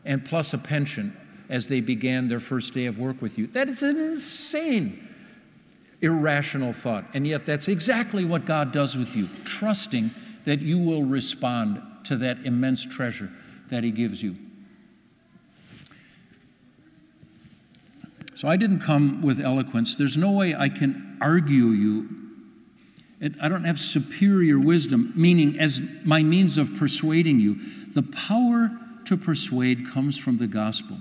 and 0.05 0.25
plus 0.25 0.55
a 0.55 0.59
pension 0.59 1.17
as 1.49 1.67
they 1.67 1.81
began 1.81 2.29
their 2.29 2.39
first 2.39 2.75
day 2.75 2.87
of 2.87 3.01
work 3.01 3.21
with 3.21 3.39
you. 3.39 3.49
That 3.49 3.69
is 3.69 3.83
an 3.83 3.99
insane, 3.99 5.09
irrational 6.01 6.73
thought. 6.73 7.07
And 7.13 7.27
yet, 7.27 7.45
that's 7.45 7.67
exactly 7.67 8.25
what 8.25 8.45
God 8.45 8.71
does 8.71 8.97
with 8.97 9.17
you, 9.17 9.29
trusting 9.45 10.13
that 10.45 10.61
you 10.61 10.79
will 10.79 11.03
respond 11.03 11.83
to 12.05 12.15
that 12.19 12.47
immense 12.47 12.87
treasure 12.87 13.29
that 13.73 13.83
He 13.83 13.91
gives 13.91 14.23
you. 14.23 14.37
So 18.37 18.47
I 18.47 18.57
didn't 18.57 18.81
come 18.81 19.23
with 19.23 19.41
eloquence. 19.41 19.97
There's 19.97 20.17
no 20.17 20.31
way 20.31 20.55
I 20.55 20.69
can 20.69 21.17
argue 21.23 21.69
you. 21.69 22.09
It, 23.19 23.33
I 23.41 23.49
don't 23.49 23.65
have 23.65 23.79
superior 23.79 24.59
wisdom, 24.59 25.13
meaning 25.17 25.59
as 25.59 25.81
my 26.05 26.23
means 26.23 26.59
of 26.59 26.75
persuading 26.77 27.41
you. 27.41 27.57
The 27.95 28.03
power 28.03 28.71
to 29.07 29.17
persuade 29.17 29.89
comes 29.89 30.19
from 30.19 30.37
the 30.37 30.47
gospel. 30.47 30.99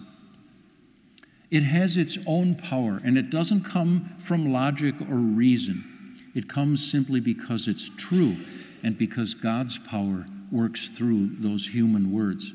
It 1.50 1.64
has 1.64 1.98
its 1.98 2.18
own 2.26 2.56
power, 2.56 3.02
and 3.04 3.18
it 3.18 3.30
doesn't 3.30 3.64
come 3.64 4.16
from 4.18 4.54
logic 4.54 4.96
or 5.02 5.18
reason. 5.18 6.16
It 6.34 6.48
comes 6.48 6.90
simply 6.90 7.20
because 7.20 7.68
it's 7.68 7.90
true 7.98 8.38
and 8.82 8.98
because 8.98 9.34
God's 9.34 9.78
power 9.78 10.26
works 10.50 10.88
through 10.88 11.32
those 11.40 11.68
human 11.68 12.14
words. 12.14 12.54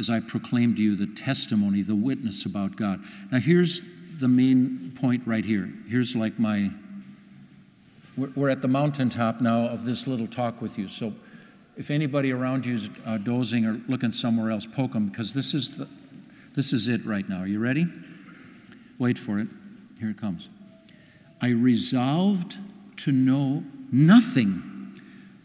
As 0.00 0.08
I 0.08 0.18
proclaim 0.18 0.74
to 0.76 0.82
you 0.82 0.96
the 0.96 1.06
testimony, 1.06 1.82
the 1.82 1.94
witness 1.94 2.46
about 2.46 2.74
God. 2.74 3.04
Now, 3.30 3.38
here's 3.38 3.82
the 4.18 4.28
main 4.28 4.96
point 4.98 5.22
right 5.26 5.44
here. 5.44 5.70
Here's 5.88 6.16
like 6.16 6.38
my, 6.38 6.70
we're 8.16 8.48
at 8.48 8.62
the 8.62 8.68
mountaintop 8.68 9.42
now 9.42 9.66
of 9.66 9.84
this 9.84 10.06
little 10.06 10.26
talk 10.26 10.62
with 10.62 10.78
you. 10.78 10.88
So 10.88 11.12
if 11.76 11.90
anybody 11.90 12.32
around 12.32 12.64
you 12.64 12.76
is 12.76 12.90
uh, 13.06 13.18
dozing 13.18 13.66
or 13.66 13.78
looking 13.88 14.10
somewhere 14.10 14.50
else, 14.50 14.64
poke 14.64 14.94
them 14.94 15.08
because 15.08 15.34
this 15.34 15.52
is, 15.52 15.76
the, 15.76 15.86
this 16.54 16.72
is 16.72 16.88
it 16.88 17.04
right 17.04 17.28
now. 17.28 17.42
Are 17.42 17.46
you 17.46 17.58
ready? 17.58 17.86
Wait 18.98 19.18
for 19.18 19.38
it. 19.38 19.48
Here 19.98 20.10
it 20.10 20.18
comes. 20.18 20.48
I 21.42 21.48
resolved 21.48 22.56
to 22.98 23.12
know 23.12 23.64
nothing 23.92 24.98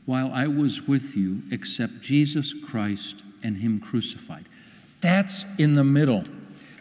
while 0.05 0.31
I 0.31 0.47
was 0.47 0.83
with 0.83 1.15
you 1.17 1.43
except 1.51 1.99
Jesus 1.99 2.53
Christ 2.53 3.24
and 3.45 3.57
Him 3.57 3.79
crucified. 3.79 4.45
That's 5.01 5.45
in 5.57 5.75
the 5.75 5.83
middle. 5.83 6.23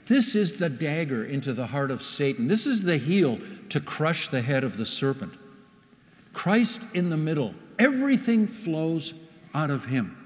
This 0.07 0.35
is 0.35 0.55
the 0.55 0.69
dagger 0.69 1.25
into 1.25 1.53
the 1.53 1.67
heart 1.67 1.91
of 1.91 2.03
Satan. 2.03 2.49
This 2.49 2.67
is 2.67 2.83
the 2.83 2.97
heel 2.97 3.39
to 3.69 3.81
crush 3.81 4.29
the 4.29 4.43
head 4.43 4.65
of 4.65 4.77
the 4.77 4.87
serpent. 4.87 5.35
Christ 6.33 6.83
in 6.95 7.11
the 7.11 7.17
middle. 7.17 7.55
Everything 7.79 8.47
flows 8.47 9.15
out 9.55 9.71
of 9.71 9.87
Him. 9.87 10.17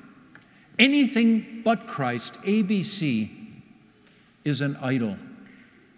Anything 0.78 1.62
but 1.64 1.86
Christ, 1.86 2.34
ABC, 2.42 3.30
is 4.44 4.60
an 4.60 4.76
idol 4.76 5.16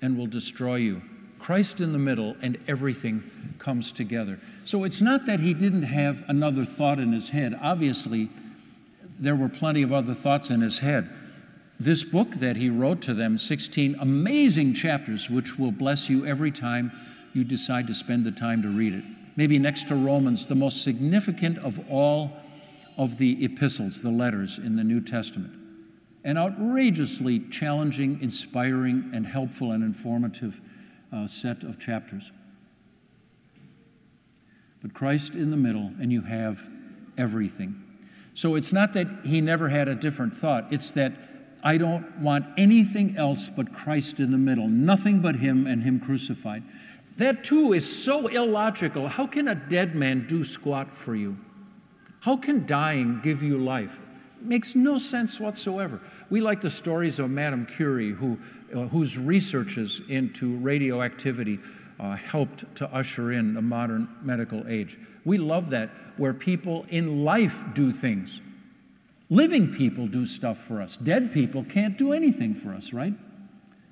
and 0.01 0.17
will 0.17 0.27
destroy 0.27 0.77
you. 0.77 1.03
Christ 1.39 1.81
in 1.81 1.93
the 1.93 1.99
middle, 1.99 2.37
and 2.43 2.59
everything 2.69 3.23
comes 3.59 3.93
together. 3.93 4.39
So 4.65 4.85
it's 4.85 5.01
not 5.01 5.27
that 5.27 5.41
he 5.41 5.55
didn't 5.55 5.85
have 5.85 6.23
another 6.29 6.65
thought 6.67 6.99
in 6.99 7.13
his 7.13 7.31
head. 7.31 7.59
Obviously, 7.61 8.29
there 9.21 9.37
were 9.37 9.51
plenty 9.51 9.83
of 9.83 9.93
other 9.93 10.15
thoughts 10.15 10.51
in 10.51 10.63
his 10.63 10.79
head. 10.79 11.09
This 11.79 12.03
book 12.03 12.33
that 12.37 12.57
he 12.57 12.71
wrote 12.71 13.03
to 13.03 13.15
them, 13.15 13.39
16 13.39 13.97
amazing 14.01 14.75
chapters, 14.75 15.31
which 15.31 15.59
will 15.59 15.71
bless 15.71 16.11
you 16.11 16.27
every 16.27 16.51
time 16.51 16.91
you 17.33 17.45
decide 17.45 17.87
to 17.87 17.95
spend 17.95 18.25
the 18.25 18.33
time 18.33 18.63
to 18.63 18.69
read 18.69 18.95
it. 18.95 19.05
Maybe 19.37 19.59
next 19.59 19.89
to 19.89 19.95
Romans, 19.95 20.47
the 20.47 20.55
most 20.55 20.83
significant 20.83 21.59
of 21.59 21.79
all 21.91 22.33
of 22.97 23.19
the 23.19 23.45
epistles, 23.45 24.03
the 24.03 24.11
letters 24.11 24.59
in 24.59 24.77
the 24.77 24.85
New 24.85 25.01
Testament. 25.01 25.53
An 26.25 26.37
outrageously 26.37 27.41
challenging, 27.51 28.21
inspiring, 28.21 29.11
and 29.15 29.27
helpful 29.27 29.73
and 29.73 29.83
informative 29.83 30.61
uh, 31.13 31.27
set 31.27 31.63
of 31.63 31.79
chapters. 31.79 32.31
But 34.83 34.93
Christ 34.93 35.35
in 35.35 35.51
the 35.51 35.57
middle, 35.57 35.93
and 36.01 36.13
you 36.13 36.23
have 36.23 36.67
everything. 37.17 37.90
So 38.35 38.55
it's 38.55 38.73
not 38.73 38.93
that 38.95 39.09
he 39.25 39.41
never 39.41 39.69
had 39.69 39.89
a 39.89 39.95
different 39.95 40.35
thought, 40.35 40.73
it's 40.73 40.91
that 40.93 41.13
I 41.63 41.77
don't 41.77 42.19
want 42.19 42.47
anything 42.57 43.17
else 43.17 43.49
but 43.49 43.75
Christ 43.75 44.19
in 44.21 44.31
the 44.31 44.39
middle, 44.39 44.69
nothing 44.69 45.21
but 45.21 45.37
him 45.37 45.67
and 45.67 45.83
him 45.83 46.01
crucified. 46.01 46.63
That 47.17 47.45
too 47.45 47.75
is 47.75 48.03
so 48.03 48.29
illogical. 48.29 49.09
How 49.09 49.27
can 49.27 49.49
a 49.49 49.55
dead 49.55 49.95
man 49.95 50.27
do 50.27 50.43
squat 50.43 50.91
for 50.91 51.15
you? 51.15 51.37
How 52.23 52.37
can 52.37 52.67
dying 52.67 53.21
give 53.23 53.43
you 53.43 53.59
life? 53.59 54.01
It 54.41 54.47
makes 54.47 54.75
no 54.75 54.97
sense 54.97 55.39
whatsoever. 55.39 56.01
We 56.31 56.41
like 56.41 56.63
the 56.63 56.71
stories 56.71 57.19
of 57.19 57.31
Madame 57.31 57.67
Curie, 57.67 58.13
who, 58.13 58.39
uh, 58.75 58.87
whose 58.89 59.19
researches 59.19 60.01
into 60.09 60.57
radioactivity 60.59 61.59
uh, 62.01 62.17
helped 62.17 62.75
to 62.77 62.93
usher 62.95 63.31
in 63.31 63.57
a 63.59 63.63
modern 63.63 64.09
medical 64.23 64.67
age. 64.67 64.99
We 65.25 65.37
love 65.37 65.71
that, 65.71 65.91
where 66.17 66.33
people 66.33 66.87
in 66.89 67.25
life 67.25 67.63
do 67.75 67.93
things. 67.93 68.41
Living 69.29 69.73
people 69.73 70.07
do 70.07 70.25
stuff 70.25 70.59
for 70.59 70.81
us. 70.81 70.97
Dead 70.97 71.33
people 71.33 71.63
can't 71.63 71.99
do 71.99 72.13
anything 72.13 72.55
for 72.55 72.73
us, 72.73 72.95
right? 72.95 73.13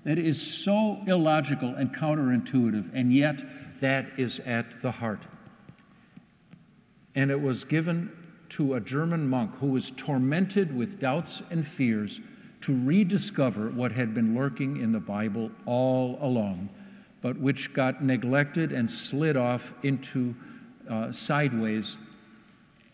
That 0.04 0.18
is 0.18 0.40
so 0.40 1.00
illogical 1.06 1.74
and 1.74 1.94
counterintuitive, 1.94 2.90
and 2.94 3.12
yet 3.12 3.44
that 3.80 4.06
is 4.16 4.40
at 4.40 4.80
the 4.80 4.90
heart. 4.90 5.26
And 7.14 7.30
it 7.30 7.42
was 7.42 7.64
given 7.64 8.10
to 8.50 8.74
a 8.74 8.80
German 8.80 9.28
monk 9.28 9.54
who 9.56 9.66
was 9.66 9.90
tormented 9.90 10.74
with 10.74 10.98
doubts 10.98 11.42
and 11.50 11.66
fears 11.66 12.20
to 12.62 12.74
rediscover 12.84 13.68
what 13.68 13.92
had 13.92 14.14
been 14.14 14.34
lurking 14.34 14.78
in 14.78 14.92
the 14.92 15.00
Bible 15.00 15.50
all 15.66 16.18
along, 16.22 16.70
but 17.20 17.38
which 17.38 17.74
got 17.74 18.02
neglected 18.02 18.72
and 18.72 18.90
slid 18.90 19.36
off 19.36 19.72
into 19.82 20.34
uh, 20.88 21.12
sideways, 21.12 21.96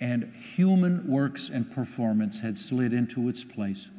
and 0.01 0.35
human 0.35 1.07
works 1.07 1.49
and 1.49 1.71
performance 1.71 2.41
had 2.41 2.57
slid 2.57 2.93
into 2.93 3.29
its 3.29 3.45
place. 3.45 3.91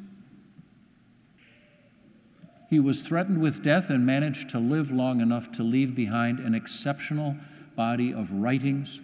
He 2.68 2.80
was 2.80 3.02
threatened 3.02 3.40
with 3.40 3.62
death 3.62 3.90
and 3.90 4.04
managed 4.04 4.50
to 4.50 4.58
live 4.58 4.90
long 4.90 5.20
enough 5.20 5.52
to 5.52 5.62
leave 5.62 5.94
behind 5.94 6.40
an 6.40 6.54
exceptional 6.54 7.36
body 7.76 8.12
of 8.12 8.32
writings, 8.32 9.00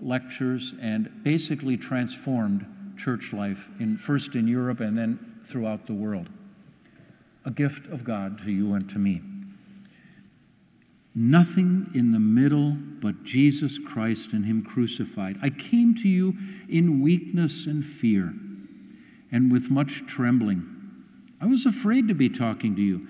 lectures, 0.00 0.74
and 0.80 1.22
basically 1.22 1.76
transformed 1.76 2.66
church 2.96 3.32
life, 3.32 3.70
in, 3.78 3.96
first 3.96 4.34
in 4.34 4.48
Europe 4.48 4.80
and 4.80 4.96
then 4.96 5.18
throughout 5.44 5.86
the 5.86 5.94
world. 5.94 6.28
A 7.44 7.50
gift 7.50 7.86
of 7.92 8.02
God 8.02 8.38
to 8.40 8.50
you 8.50 8.74
and 8.74 8.88
to 8.90 8.98
me. 8.98 9.22
Nothing 11.18 11.90
in 11.94 12.12
the 12.12 12.20
middle 12.20 12.72
but 12.72 13.24
Jesus 13.24 13.78
Christ 13.78 14.34
and 14.34 14.44
Him 14.44 14.62
crucified. 14.62 15.38
I 15.40 15.48
came 15.48 15.94
to 15.94 16.08
you 16.08 16.34
in 16.68 17.00
weakness 17.00 17.66
and 17.66 17.82
fear 17.82 18.34
and 19.32 19.50
with 19.50 19.70
much 19.70 20.06
trembling. 20.06 20.66
I 21.40 21.46
was 21.46 21.64
afraid 21.64 22.06
to 22.08 22.14
be 22.14 22.28
talking 22.28 22.76
to 22.76 22.82
you. 22.82 23.06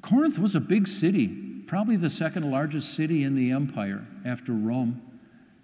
Corinth 0.00 0.38
was 0.38 0.54
a 0.54 0.60
big 0.60 0.86
city, 0.86 1.26
probably 1.66 1.96
the 1.96 2.10
second 2.10 2.48
largest 2.48 2.94
city 2.94 3.24
in 3.24 3.34
the 3.34 3.50
empire 3.50 4.06
after 4.24 4.52
Rome. 4.52 5.02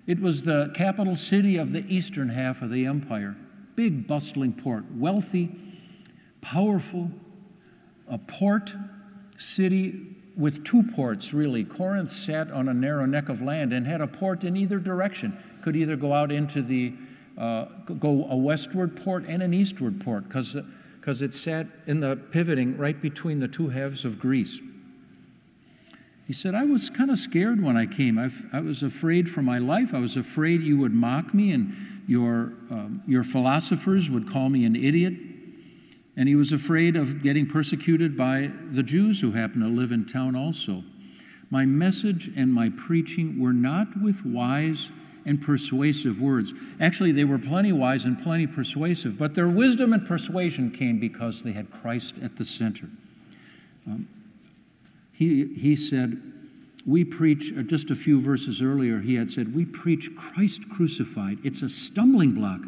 It 0.08 0.20
was 0.20 0.42
the 0.42 0.72
capital 0.74 1.14
city 1.14 1.56
of 1.56 1.70
the 1.70 1.84
eastern 1.86 2.30
half 2.30 2.62
of 2.62 2.70
the 2.70 2.84
empire. 2.84 3.36
Big, 3.76 4.08
bustling 4.08 4.54
port, 4.54 4.84
wealthy, 4.92 5.54
powerful, 6.40 7.12
a 8.08 8.18
port 8.18 8.74
city 9.36 10.16
with 10.38 10.64
two 10.64 10.84
ports, 10.94 11.34
really. 11.34 11.64
Corinth 11.64 12.10
sat 12.10 12.50
on 12.52 12.68
a 12.68 12.74
narrow 12.74 13.04
neck 13.04 13.28
of 13.28 13.42
land 13.42 13.72
and 13.72 13.86
had 13.86 14.00
a 14.00 14.06
port 14.06 14.44
in 14.44 14.56
either 14.56 14.78
direction. 14.78 15.36
Could 15.62 15.74
either 15.74 15.96
go 15.96 16.14
out 16.14 16.30
into 16.30 16.62
the, 16.62 16.94
uh, 17.36 17.64
go 17.98 18.26
a 18.30 18.36
westward 18.36 18.96
port 18.96 19.24
and 19.26 19.42
an 19.42 19.52
eastward 19.52 20.00
port, 20.00 20.28
because 20.28 21.22
it 21.22 21.34
sat 21.34 21.66
in 21.86 22.00
the 22.00 22.16
pivoting 22.30 22.78
right 22.78 22.98
between 23.00 23.40
the 23.40 23.48
two 23.48 23.68
halves 23.68 24.04
of 24.04 24.20
Greece. 24.20 24.60
He 26.28 26.32
said, 26.34 26.54
I 26.54 26.64
was 26.64 26.88
kind 26.88 27.10
of 27.10 27.18
scared 27.18 27.62
when 27.62 27.76
I 27.76 27.86
came. 27.86 28.18
I, 28.18 28.28
I 28.52 28.60
was 28.60 28.82
afraid 28.82 29.30
for 29.30 29.42
my 29.42 29.58
life. 29.58 29.94
I 29.94 29.98
was 29.98 30.16
afraid 30.16 30.60
you 30.60 30.78
would 30.78 30.92
mock 30.92 31.34
me 31.34 31.52
and 31.52 31.74
your, 32.06 32.52
um, 32.70 33.02
your 33.06 33.24
philosophers 33.24 34.08
would 34.08 34.28
call 34.28 34.50
me 34.50 34.64
an 34.64 34.76
idiot 34.76 35.14
and 36.18 36.28
he 36.28 36.34
was 36.34 36.52
afraid 36.52 36.96
of 36.96 37.22
getting 37.22 37.46
persecuted 37.46 38.16
by 38.16 38.50
the 38.72 38.82
Jews 38.82 39.20
who 39.20 39.30
happened 39.30 39.62
to 39.62 39.68
live 39.68 39.92
in 39.92 40.04
town 40.04 40.34
also. 40.34 40.82
My 41.48 41.64
message 41.64 42.28
and 42.36 42.52
my 42.52 42.70
preaching 42.70 43.38
were 43.40 43.52
not 43.52 43.96
with 44.02 44.26
wise 44.26 44.90
and 45.24 45.40
persuasive 45.40 46.20
words. 46.20 46.52
Actually, 46.80 47.12
they 47.12 47.22
were 47.22 47.38
plenty 47.38 47.72
wise 47.72 48.04
and 48.04 48.20
plenty 48.20 48.48
persuasive, 48.48 49.16
but 49.16 49.36
their 49.36 49.48
wisdom 49.48 49.92
and 49.92 50.04
persuasion 50.04 50.72
came 50.72 50.98
because 50.98 51.44
they 51.44 51.52
had 51.52 51.70
Christ 51.70 52.18
at 52.18 52.36
the 52.36 52.44
center. 52.44 52.88
Um, 53.86 54.08
he, 55.12 55.54
he 55.54 55.76
said, 55.76 56.20
We 56.84 57.04
preach, 57.04 57.52
uh, 57.56 57.62
just 57.62 57.92
a 57.92 57.94
few 57.94 58.20
verses 58.20 58.60
earlier, 58.60 58.98
he 58.98 59.14
had 59.14 59.30
said, 59.30 59.54
We 59.54 59.64
preach 59.64 60.10
Christ 60.16 60.68
crucified. 60.68 61.38
It's 61.44 61.62
a 61.62 61.68
stumbling 61.68 62.32
block 62.32 62.62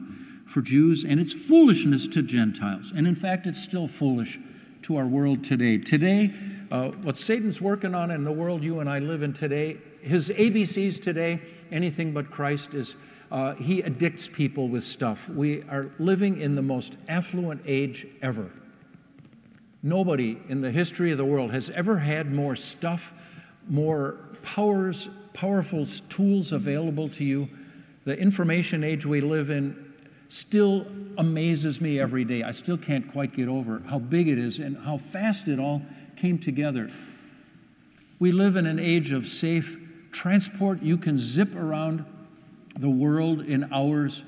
for 0.50 0.60
Jews, 0.60 1.04
and 1.04 1.20
it's 1.20 1.32
foolishness 1.32 2.08
to 2.08 2.22
Gentiles. 2.22 2.92
And 2.94 3.06
in 3.06 3.14
fact, 3.14 3.46
it's 3.46 3.62
still 3.62 3.86
foolish 3.86 4.40
to 4.82 4.96
our 4.96 5.06
world 5.06 5.44
today. 5.44 5.78
Today, 5.78 6.32
uh, 6.72 6.88
what 6.88 7.16
Satan's 7.16 7.60
working 7.60 7.94
on 7.94 8.10
in 8.10 8.24
the 8.24 8.32
world 8.32 8.64
you 8.64 8.80
and 8.80 8.90
I 8.90 8.98
live 8.98 9.22
in 9.22 9.32
today, 9.32 9.76
his 10.02 10.30
ABCs 10.30 11.00
today, 11.00 11.40
anything 11.70 12.12
but 12.12 12.30
Christ, 12.30 12.74
is 12.74 12.96
uh, 13.30 13.54
he 13.54 13.80
addicts 13.84 14.26
people 14.26 14.68
with 14.68 14.82
stuff. 14.82 15.28
We 15.28 15.62
are 15.68 15.90
living 16.00 16.40
in 16.40 16.56
the 16.56 16.62
most 16.62 16.96
affluent 17.08 17.62
age 17.64 18.08
ever. 18.20 18.50
Nobody 19.84 20.36
in 20.48 20.62
the 20.62 20.72
history 20.72 21.12
of 21.12 21.18
the 21.18 21.24
world 21.24 21.52
has 21.52 21.70
ever 21.70 21.98
had 21.98 22.32
more 22.32 22.56
stuff, 22.56 23.14
more 23.68 24.16
powers, 24.42 25.08
powerful 25.32 25.86
tools 25.86 26.50
available 26.50 27.08
to 27.10 27.24
you. 27.24 27.48
The 28.04 28.18
information 28.18 28.82
age 28.82 29.06
we 29.06 29.20
live 29.20 29.48
in 29.48 29.89
still 30.30 30.86
amazes 31.18 31.80
me 31.80 31.98
every 31.98 32.24
day. 32.24 32.42
I 32.42 32.52
still 32.52 32.78
can't 32.78 33.10
quite 33.10 33.34
get 33.34 33.48
over 33.48 33.82
how 33.88 33.98
big 33.98 34.28
it 34.28 34.38
is 34.38 34.60
and 34.60 34.78
how 34.78 34.96
fast 34.96 35.48
it 35.48 35.58
all 35.58 35.82
came 36.16 36.38
together. 36.38 36.90
We 38.18 38.32
live 38.32 38.56
in 38.56 38.64
an 38.64 38.78
age 38.78 39.12
of 39.12 39.26
safe 39.26 39.78
transport. 40.12 40.82
You 40.82 40.96
can 40.96 41.18
zip 41.18 41.54
around 41.56 42.04
the 42.78 42.88
world 42.88 43.40
in 43.42 43.72
hours 43.72 44.22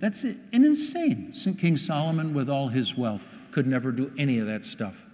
That's 0.00 0.22
an 0.24 0.38
insane. 0.52 1.32
King 1.58 1.76
Solomon, 1.76 2.32
with 2.32 2.48
all 2.48 2.68
his 2.68 2.96
wealth, 2.96 3.26
could 3.50 3.66
never 3.66 3.90
do 3.90 4.12
any 4.16 4.38
of 4.38 4.46
that 4.46 4.64
stuff. 4.64 5.06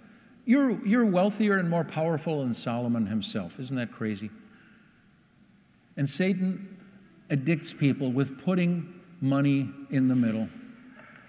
You're, 0.44 0.72
you're 0.86 1.06
wealthier 1.06 1.56
and 1.56 1.70
more 1.70 1.84
powerful 1.84 2.42
than 2.42 2.52
Solomon 2.52 3.06
himself. 3.06 3.58
Isn't 3.58 3.76
that 3.76 3.92
crazy? 3.92 4.30
And 5.96 6.06
Satan 6.06 6.76
addicts 7.30 7.72
people 7.72 8.12
with 8.12 8.44
putting 8.44 8.92
money 9.24 9.70
in 9.90 10.06
the 10.08 10.14
middle 10.14 10.48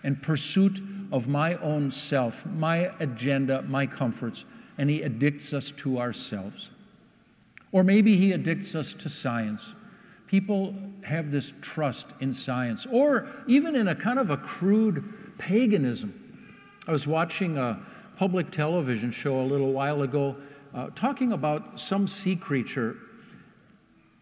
and 0.03 0.21
pursuit 0.21 0.81
of 1.11 1.27
my 1.27 1.55
own 1.55 1.89
self, 1.89 2.45
my 2.45 2.91
agenda, 2.99 3.61
my 3.63 3.87
comforts, 3.87 4.45
and 4.77 4.89
he 4.89 5.01
addicts 5.01 5.53
us 5.53 5.71
to 5.71 5.97
ourselves. 5.97 6.71
Or 7.71 7.83
maybe 7.83 8.17
he 8.17 8.33
addicts 8.33 8.75
us 8.75 8.93
to 8.95 9.09
science. 9.09 9.73
People 10.27 10.75
have 11.05 11.31
this 11.31 11.53
trust 11.61 12.07
in 12.19 12.33
science, 12.33 12.85
or 12.85 13.27
even 13.47 13.75
in 13.75 13.87
a 13.87 13.95
kind 13.95 14.19
of 14.19 14.29
a 14.29 14.37
crude 14.37 15.03
paganism. 15.37 16.13
I 16.87 16.91
was 16.91 17.07
watching 17.07 17.57
a 17.57 17.79
public 18.17 18.51
television 18.51 19.11
show 19.11 19.39
a 19.39 19.43
little 19.43 19.71
while 19.71 20.01
ago 20.01 20.35
uh, 20.73 20.89
talking 20.95 21.31
about 21.31 21.79
some 21.79 22.07
sea 22.07 22.35
creature 22.35 22.97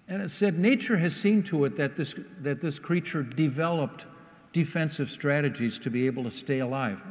and 0.07 0.21
it 0.21 0.29
said 0.29 0.55
nature 0.55 0.97
has 0.97 1.15
seen 1.15 1.43
to 1.43 1.65
it 1.65 1.77
that 1.77 1.95
this, 1.95 2.15
that 2.41 2.61
this 2.61 2.79
creature 2.79 3.23
developed 3.23 4.05
defensive 4.51 5.09
strategies 5.09 5.79
to 5.79 5.89
be 5.89 6.05
able 6.05 6.23
to 6.23 6.31
stay 6.31 6.59
alive. 6.59 7.01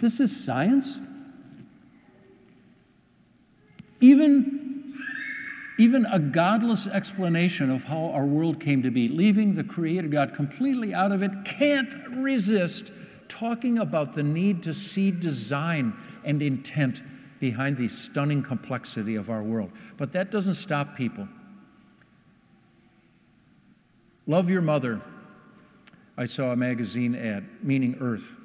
This 0.00 0.20
is 0.20 0.44
science? 0.44 0.98
Even, 4.00 4.94
even 5.78 6.06
a 6.06 6.18
godless 6.18 6.86
explanation 6.86 7.70
of 7.70 7.84
how 7.84 8.10
our 8.10 8.26
world 8.26 8.60
came 8.60 8.82
to 8.82 8.90
be, 8.90 9.08
leaving 9.08 9.54
the 9.54 9.64
Creator 9.64 10.08
God 10.08 10.34
completely 10.34 10.94
out 10.94 11.12
of 11.12 11.22
it, 11.22 11.32
can't 11.44 11.94
resist 12.10 12.92
talking 13.28 13.78
about 13.78 14.12
the 14.12 14.22
need 14.22 14.62
to 14.64 14.74
see 14.74 15.10
design 15.10 15.94
and 16.22 16.42
intent 16.42 17.02
behind 17.40 17.76
the 17.76 17.88
stunning 17.88 18.42
complexity 18.42 19.16
of 19.16 19.30
our 19.30 19.42
world. 19.42 19.70
But 19.96 20.12
that 20.12 20.30
doesn't 20.30 20.54
stop 20.54 20.96
people. 20.96 21.28
Love 24.26 24.48
your 24.48 24.62
mother. 24.62 25.00
I 26.16 26.24
saw 26.24 26.52
a 26.52 26.56
magazine 26.56 27.14
ad, 27.14 27.46
meaning 27.62 27.96
Earth. 28.00 28.36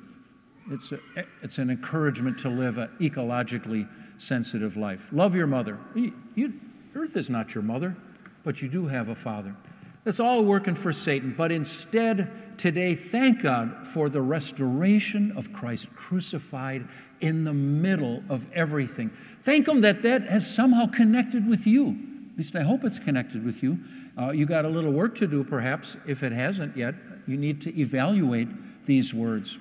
It's, 0.72 0.92
a, 0.92 1.00
it's 1.42 1.58
an 1.58 1.70
encouragement 1.70 2.38
to 2.40 2.50
live 2.50 2.78
an 2.78 2.90
ecologically 3.00 3.88
sensitive 4.18 4.76
life. 4.76 5.10
Love 5.12 5.36
your 5.36 5.48
mother. 5.48 5.80
You, 5.96 6.14
you, 6.36 6.54
Earth 6.96 7.16
is 7.16 7.30
not 7.30 7.56
your 7.56 7.64
mother, 7.64 7.96
but 8.44 8.62
you 8.62 8.68
do 8.68 8.88
have 8.88 9.10
a 9.10 9.16
father. 9.16 9.56
That's 10.04 10.20
all 10.20 10.44
working 10.44 10.76
for 10.76 10.92
Satan. 10.94 11.34
But 11.38 11.52
instead, 11.52 12.58
today, 12.58 12.96
thank 12.96 13.44
God 13.44 13.86
for 13.88 14.10
the 14.10 14.22
restoration 14.22 15.32
of 15.38 15.54
Christ 15.54 15.94
crucified 15.96 16.88
in 17.22 17.44
the 17.44 17.54
middle 17.54 18.24
of 18.30 18.48
everything. 18.54 19.12
Thank 19.42 19.68
Him 19.68 19.82
that 19.82 20.02
that 20.04 20.24
has 20.24 20.50
somehow 20.50 20.88
connected 20.88 21.48
with 21.48 21.68
you. 21.68 21.90
At 22.32 22.38
least 22.38 22.56
I 22.56 22.62
hope 22.62 22.84
it's 22.84 23.00
connected 23.00 23.46
with 23.46 23.62
you. 23.62 23.80
Uh, 24.18 24.32
you 24.32 24.46
got 24.46 24.66
a 24.66 24.70
little 24.70 24.92
work 24.92 25.16
to 25.16 25.28
do, 25.28 25.44
perhaps, 25.44 25.98
if 26.08 26.24
it 26.24 26.32
hasn't 26.32 26.76
yet. 26.76 26.96
You 27.28 27.38
need 27.38 27.62
to 27.62 27.80
evaluate 27.80 28.48
these 28.86 29.14
words 29.14 29.58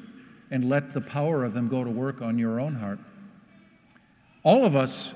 and 0.50 0.68
let 0.68 0.92
the 0.92 1.00
power 1.00 1.44
of 1.44 1.52
them 1.52 1.68
go 1.68 1.84
to 1.84 1.90
work 1.90 2.22
on 2.22 2.38
your 2.38 2.60
own 2.60 2.74
heart. 2.76 2.98
All 4.42 4.64
of 4.64 4.76
us 4.76 5.12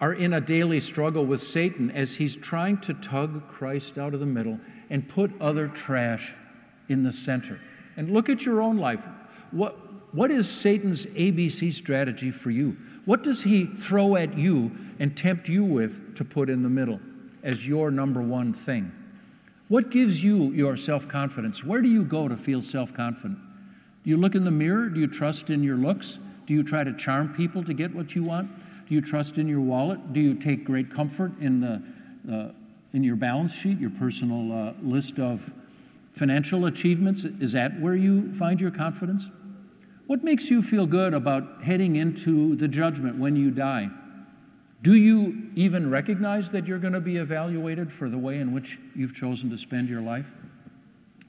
are 0.00 0.12
in 0.12 0.34
a 0.34 0.40
daily 0.40 0.80
struggle 0.80 1.24
with 1.24 1.40
Satan 1.40 1.90
as 1.90 2.16
he's 2.16 2.36
trying 2.36 2.78
to 2.78 2.94
tug 2.94 3.48
Christ 3.48 3.98
out 3.98 4.14
of 4.14 4.20
the 4.20 4.26
middle 4.26 4.60
and 4.90 5.08
put 5.08 5.32
other 5.40 5.68
trash 5.68 6.34
in 6.88 7.02
the 7.02 7.12
center. 7.12 7.58
And 7.96 8.10
look 8.10 8.28
at 8.28 8.44
your 8.44 8.60
own 8.60 8.76
life. 8.76 9.08
What, 9.50 9.85
what 10.12 10.30
is 10.30 10.48
Satan's 10.48 11.06
ABC 11.06 11.72
strategy 11.72 12.30
for 12.30 12.50
you? 12.50 12.76
What 13.04 13.22
does 13.22 13.42
he 13.42 13.66
throw 13.66 14.16
at 14.16 14.36
you 14.36 14.72
and 14.98 15.16
tempt 15.16 15.48
you 15.48 15.64
with 15.64 16.14
to 16.16 16.24
put 16.24 16.50
in 16.50 16.62
the 16.62 16.68
middle 16.68 17.00
as 17.42 17.66
your 17.66 17.90
number 17.90 18.20
one 18.20 18.52
thing? 18.52 18.92
What 19.68 19.90
gives 19.90 20.22
you 20.22 20.52
your 20.52 20.76
self 20.76 21.08
confidence? 21.08 21.64
Where 21.64 21.82
do 21.82 21.88
you 21.88 22.04
go 22.04 22.28
to 22.28 22.36
feel 22.36 22.60
self 22.60 22.94
confident? 22.94 23.38
Do 24.04 24.10
you 24.10 24.16
look 24.16 24.34
in 24.34 24.44
the 24.44 24.50
mirror? 24.50 24.88
Do 24.88 25.00
you 25.00 25.08
trust 25.08 25.50
in 25.50 25.62
your 25.62 25.76
looks? 25.76 26.18
Do 26.46 26.54
you 26.54 26.62
try 26.62 26.84
to 26.84 26.92
charm 26.96 27.34
people 27.34 27.64
to 27.64 27.74
get 27.74 27.94
what 27.94 28.14
you 28.14 28.22
want? 28.22 28.48
Do 28.88 28.94
you 28.94 29.00
trust 29.00 29.38
in 29.38 29.48
your 29.48 29.60
wallet? 29.60 30.12
Do 30.12 30.20
you 30.20 30.34
take 30.34 30.64
great 30.64 30.92
comfort 30.92 31.32
in, 31.40 31.60
the, 31.60 31.82
uh, 32.32 32.52
in 32.92 33.02
your 33.02 33.16
balance 33.16 33.52
sheet, 33.52 33.80
your 33.80 33.90
personal 33.90 34.52
uh, 34.52 34.72
list 34.80 35.18
of 35.18 35.52
financial 36.12 36.66
achievements? 36.66 37.24
Is 37.24 37.52
that 37.52 37.80
where 37.80 37.96
you 37.96 38.32
find 38.34 38.60
your 38.60 38.70
confidence? 38.70 39.28
What 40.06 40.22
makes 40.22 40.50
you 40.50 40.62
feel 40.62 40.86
good 40.86 41.14
about 41.14 41.64
heading 41.64 41.96
into 41.96 42.54
the 42.56 42.68
judgment 42.68 43.18
when 43.18 43.34
you 43.34 43.50
die? 43.50 43.90
Do 44.82 44.94
you 44.94 45.50
even 45.56 45.90
recognize 45.90 46.50
that 46.52 46.66
you're 46.66 46.78
going 46.78 46.92
to 46.92 47.00
be 47.00 47.16
evaluated 47.16 47.92
for 47.92 48.08
the 48.08 48.18
way 48.18 48.38
in 48.38 48.52
which 48.52 48.78
you've 48.94 49.14
chosen 49.14 49.50
to 49.50 49.58
spend 49.58 49.88
your 49.88 50.02
life? 50.02 50.30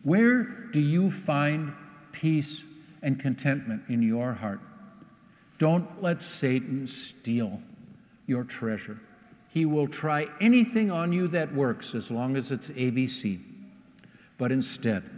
Where 0.04 0.44
do 0.44 0.80
you 0.80 1.10
find 1.10 1.74
peace 2.12 2.64
and 3.02 3.20
contentment 3.20 3.84
in 3.90 4.04
your 4.04 4.34
heart? 4.34 4.60
Don't 5.58 6.04
let 6.04 6.22
Satan 6.22 6.86
steal 6.86 7.62
your 8.28 8.44
treasure. 8.44 9.00
He 9.50 9.66
will 9.66 9.88
try 9.88 10.28
anything 10.40 10.92
on 10.92 11.12
you 11.12 11.28
that 11.30 11.52
works 11.52 11.96
as 11.96 12.12
long 12.12 12.36
as 12.36 12.52
it's 12.52 12.68
ABC. 12.68 13.40
But 14.38 14.52
instead, 14.52 15.10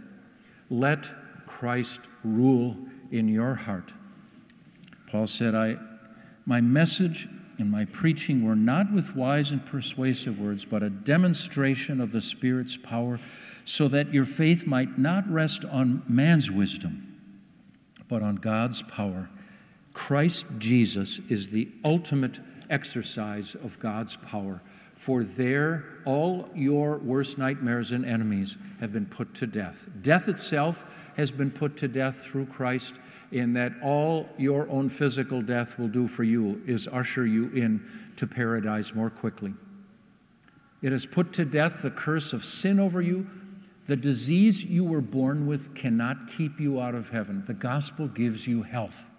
let 0.70 1.10
Christ 1.46 2.00
rule 2.24 2.78
in 3.10 3.28
your 3.28 3.54
heart. 3.54 3.92
Paul 5.10 5.26
said, 5.26 5.54
I, 5.54 5.76
My 6.46 6.60
message 6.60 7.28
and 7.58 7.70
my 7.70 7.84
preaching 7.86 8.44
were 8.44 8.56
not 8.56 8.92
with 8.92 9.14
wise 9.14 9.50
and 9.50 9.64
persuasive 9.64 10.40
words, 10.40 10.64
but 10.64 10.82
a 10.82 10.90
demonstration 10.90 12.00
of 12.00 12.12
the 12.12 12.22
Spirit's 12.22 12.76
power, 12.76 13.20
so 13.64 13.86
that 13.88 14.14
your 14.14 14.24
faith 14.24 14.66
might 14.66 14.98
not 14.98 15.30
rest 15.30 15.64
on 15.66 16.02
man's 16.08 16.50
wisdom, 16.50 17.20
but 18.08 18.22
on 18.22 18.36
God's 18.36 18.82
power. 18.82 19.28
Christ 19.92 20.46
Jesus 20.58 21.18
is 21.28 21.50
the 21.50 21.68
ultimate 21.84 22.40
exercise 22.70 23.54
of 23.56 23.78
God's 23.78 24.16
power. 24.16 24.62
For 24.94 25.24
there, 25.24 25.84
all 26.04 26.48
your 26.54 26.98
worst 26.98 27.38
nightmares 27.38 27.92
and 27.92 28.04
enemies 28.04 28.56
have 28.80 28.92
been 28.92 29.06
put 29.06 29.34
to 29.36 29.46
death. 29.46 29.88
Death 30.02 30.28
itself 30.28 30.84
has 31.16 31.30
been 31.30 31.50
put 31.50 31.76
to 31.78 31.88
death 31.88 32.24
through 32.24 32.46
Christ, 32.46 32.96
in 33.32 33.52
that 33.52 33.72
all 33.82 34.28
your 34.38 34.68
own 34.68 34.88
physical 34.88 35.40
death 35.40 35.78
will 35.78 35.88
do 35.88 36.08
for 36.08 36.24
you 36.24 36.60
is 36.66 36.88
usher 36.88 37.26
you 37.26 37.48
in 37.50 37.84
to 38.16 38.26
paradise 38.26 38.94
more 38.94 39.10
quickly. 39.10 39.54
It 40.82 40.92
has 40.92 41.06
put 41.06 41.32
to 41.34 41.44
death 41.44 41.82
the 41.82 41.90
curse 41.90 42.32
of 42.32 42.44
sin 42.44 42.80
over 42.80 43.00
you. 43.00 43.26
The 43.86 43.96
disease 43.96 44.64
you 44.64 44.84
were 44.84 45.00
born 45.00 45.46
with 45.46 45.74
cannot 45.74 46.28
keep 46.28 46.58
you 46.58 46.80
out 46.80 46.94
of 46.94 47.10
heaven. 47.10 47.44
The 47.46 47.54
gospel 47.54 48.08
gives 48.08 48.46
you 48.46 48.62
health. 48.62 49.10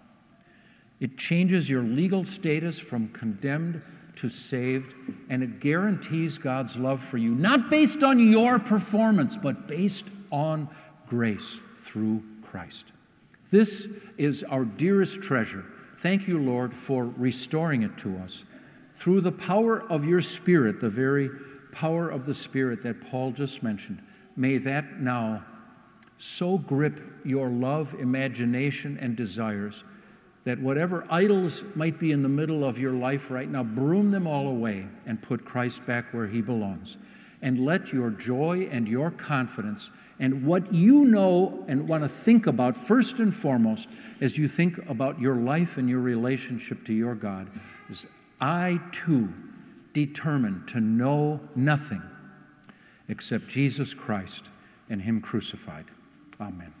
It 1.00 1.16
changes 1.16 1.68
your 1.68 1.82
legal 1.82 2.24
status 2.24 2.78
from 2.78 3.08
condemned 3.08 3.82
to 4.16 4.28
saved, 4.28 4.94
and 5.30 5.42
it 5.42 5.60
guarantees 5.60 6.38
God's 6.38 6.76
love 6.76 7.02
for 7.02 7.18
you, 7.18 7.34
not 7.34 7.70
based 7.70 8.04
on 8.04 8.20
your 8.20 8.58
performance, 8.58 9.36
but 9.36 9.66
based 9.66 10.06
on 10.30 10.68
grace 11.06 11.58
through 11.92 12.22
Christ. 12.40 12.92
This 13.50 13.86
is 14.16 14.42
our 14.44 14.64
dearest 14.64 15.20
treasure. 15.20 15.64
Thank 15.98 16.26
you, 16.26 16.38
Lord, 16.42 16.72
for 16.72 17.04
restoring 17.04 17.82
it 17.82 17.98
to 17.98 18.16
us. 18.18 18.46
Through 18.94 19.20
the 19.20 19.32
power 19.32 19.82
of 19.90 20.06
your 20.06 20.22
Spirit, 20.22 20.80
the 20.80 20.88
very 20.88 21.28
power 21.70 22.08
of 22.08 22.24
the 22.24 22.34
Spirit 22.34 22.82
that 22.82 23.02
Paul 23.02 23.30
just 23.32 23.62
mentioned, 23.62 24.02
may 24.36 24.56
that 24.58 25.00
now 25.00 25.44
so 26.16 26.56
grip 26.56 26.98
your 27.26 27.50
love, 27.50 27.94
imagination, 27.94 28.96
and 28.98 29.14
desires 29.14 29.84
that 30.44 30.58
whatever 30.58 31.06
idols 31.10 31.62
might 31.74 31.98
be 31.98 32.10
in 32.10 32.22
the 32.22 32.28
middle 32.28 32.64
of 32.64 32.78
your 32.78 32.92
life 32.92 33.30
right 33.30 33.48
now, 33.48 33.62
broom 33.62 34.10
them 34.10 34.26
all 34.26 34.48
away 34.48 34.86
and 35.06 35.20
put 35.20 35.44
Christ 35.44 35.84
back 35.84 36.12
where 36.14 36.26
he 36.26 36.40
belongs. 36.40 36.96
And 37.42 37.58
let 37.58 37.92
your 37.92 38.10
joy 38.10 38.68
and 38.70 38.88
your 38.88 39.10
confidence 39.10 39.90
and 40.18 40.44
what 40.44 40.72
you 40.72 41.04
know 41.04 41.64
and 41.68 41.88
want 41.88 42.02
to 42.02 42.08
think 42.08 42.46
about 42.46 42.76
first 42.76 43.18
and 43.18 43.34
foremost 43.34 43.88
as 44.20 44.38
you 44.38 44.48
think 44.48 44.78
about 44.88 45.20
your 45.20 45.36
life 45.36 45.78
and 45.78 45.88
your 45.88 46.00
relationship 46.00 46.84
to 46.84 46.94
your 46.94 47.14
God 47.14 47.48
is 47.88 48.06
I 48.40 48.80
too 48.92 49.32
determined 49.92 50.68
to 50.68 50.80
know 50.80 51.40
nothing 51.54 52.02
except 53.08 53.48
Jesus 53.48 53.94
Christ 53.94 54.50
and 54.88 55.00
Him 55.00 55.20
crucified. 55.20 55.86
Amen. 56.40 56.72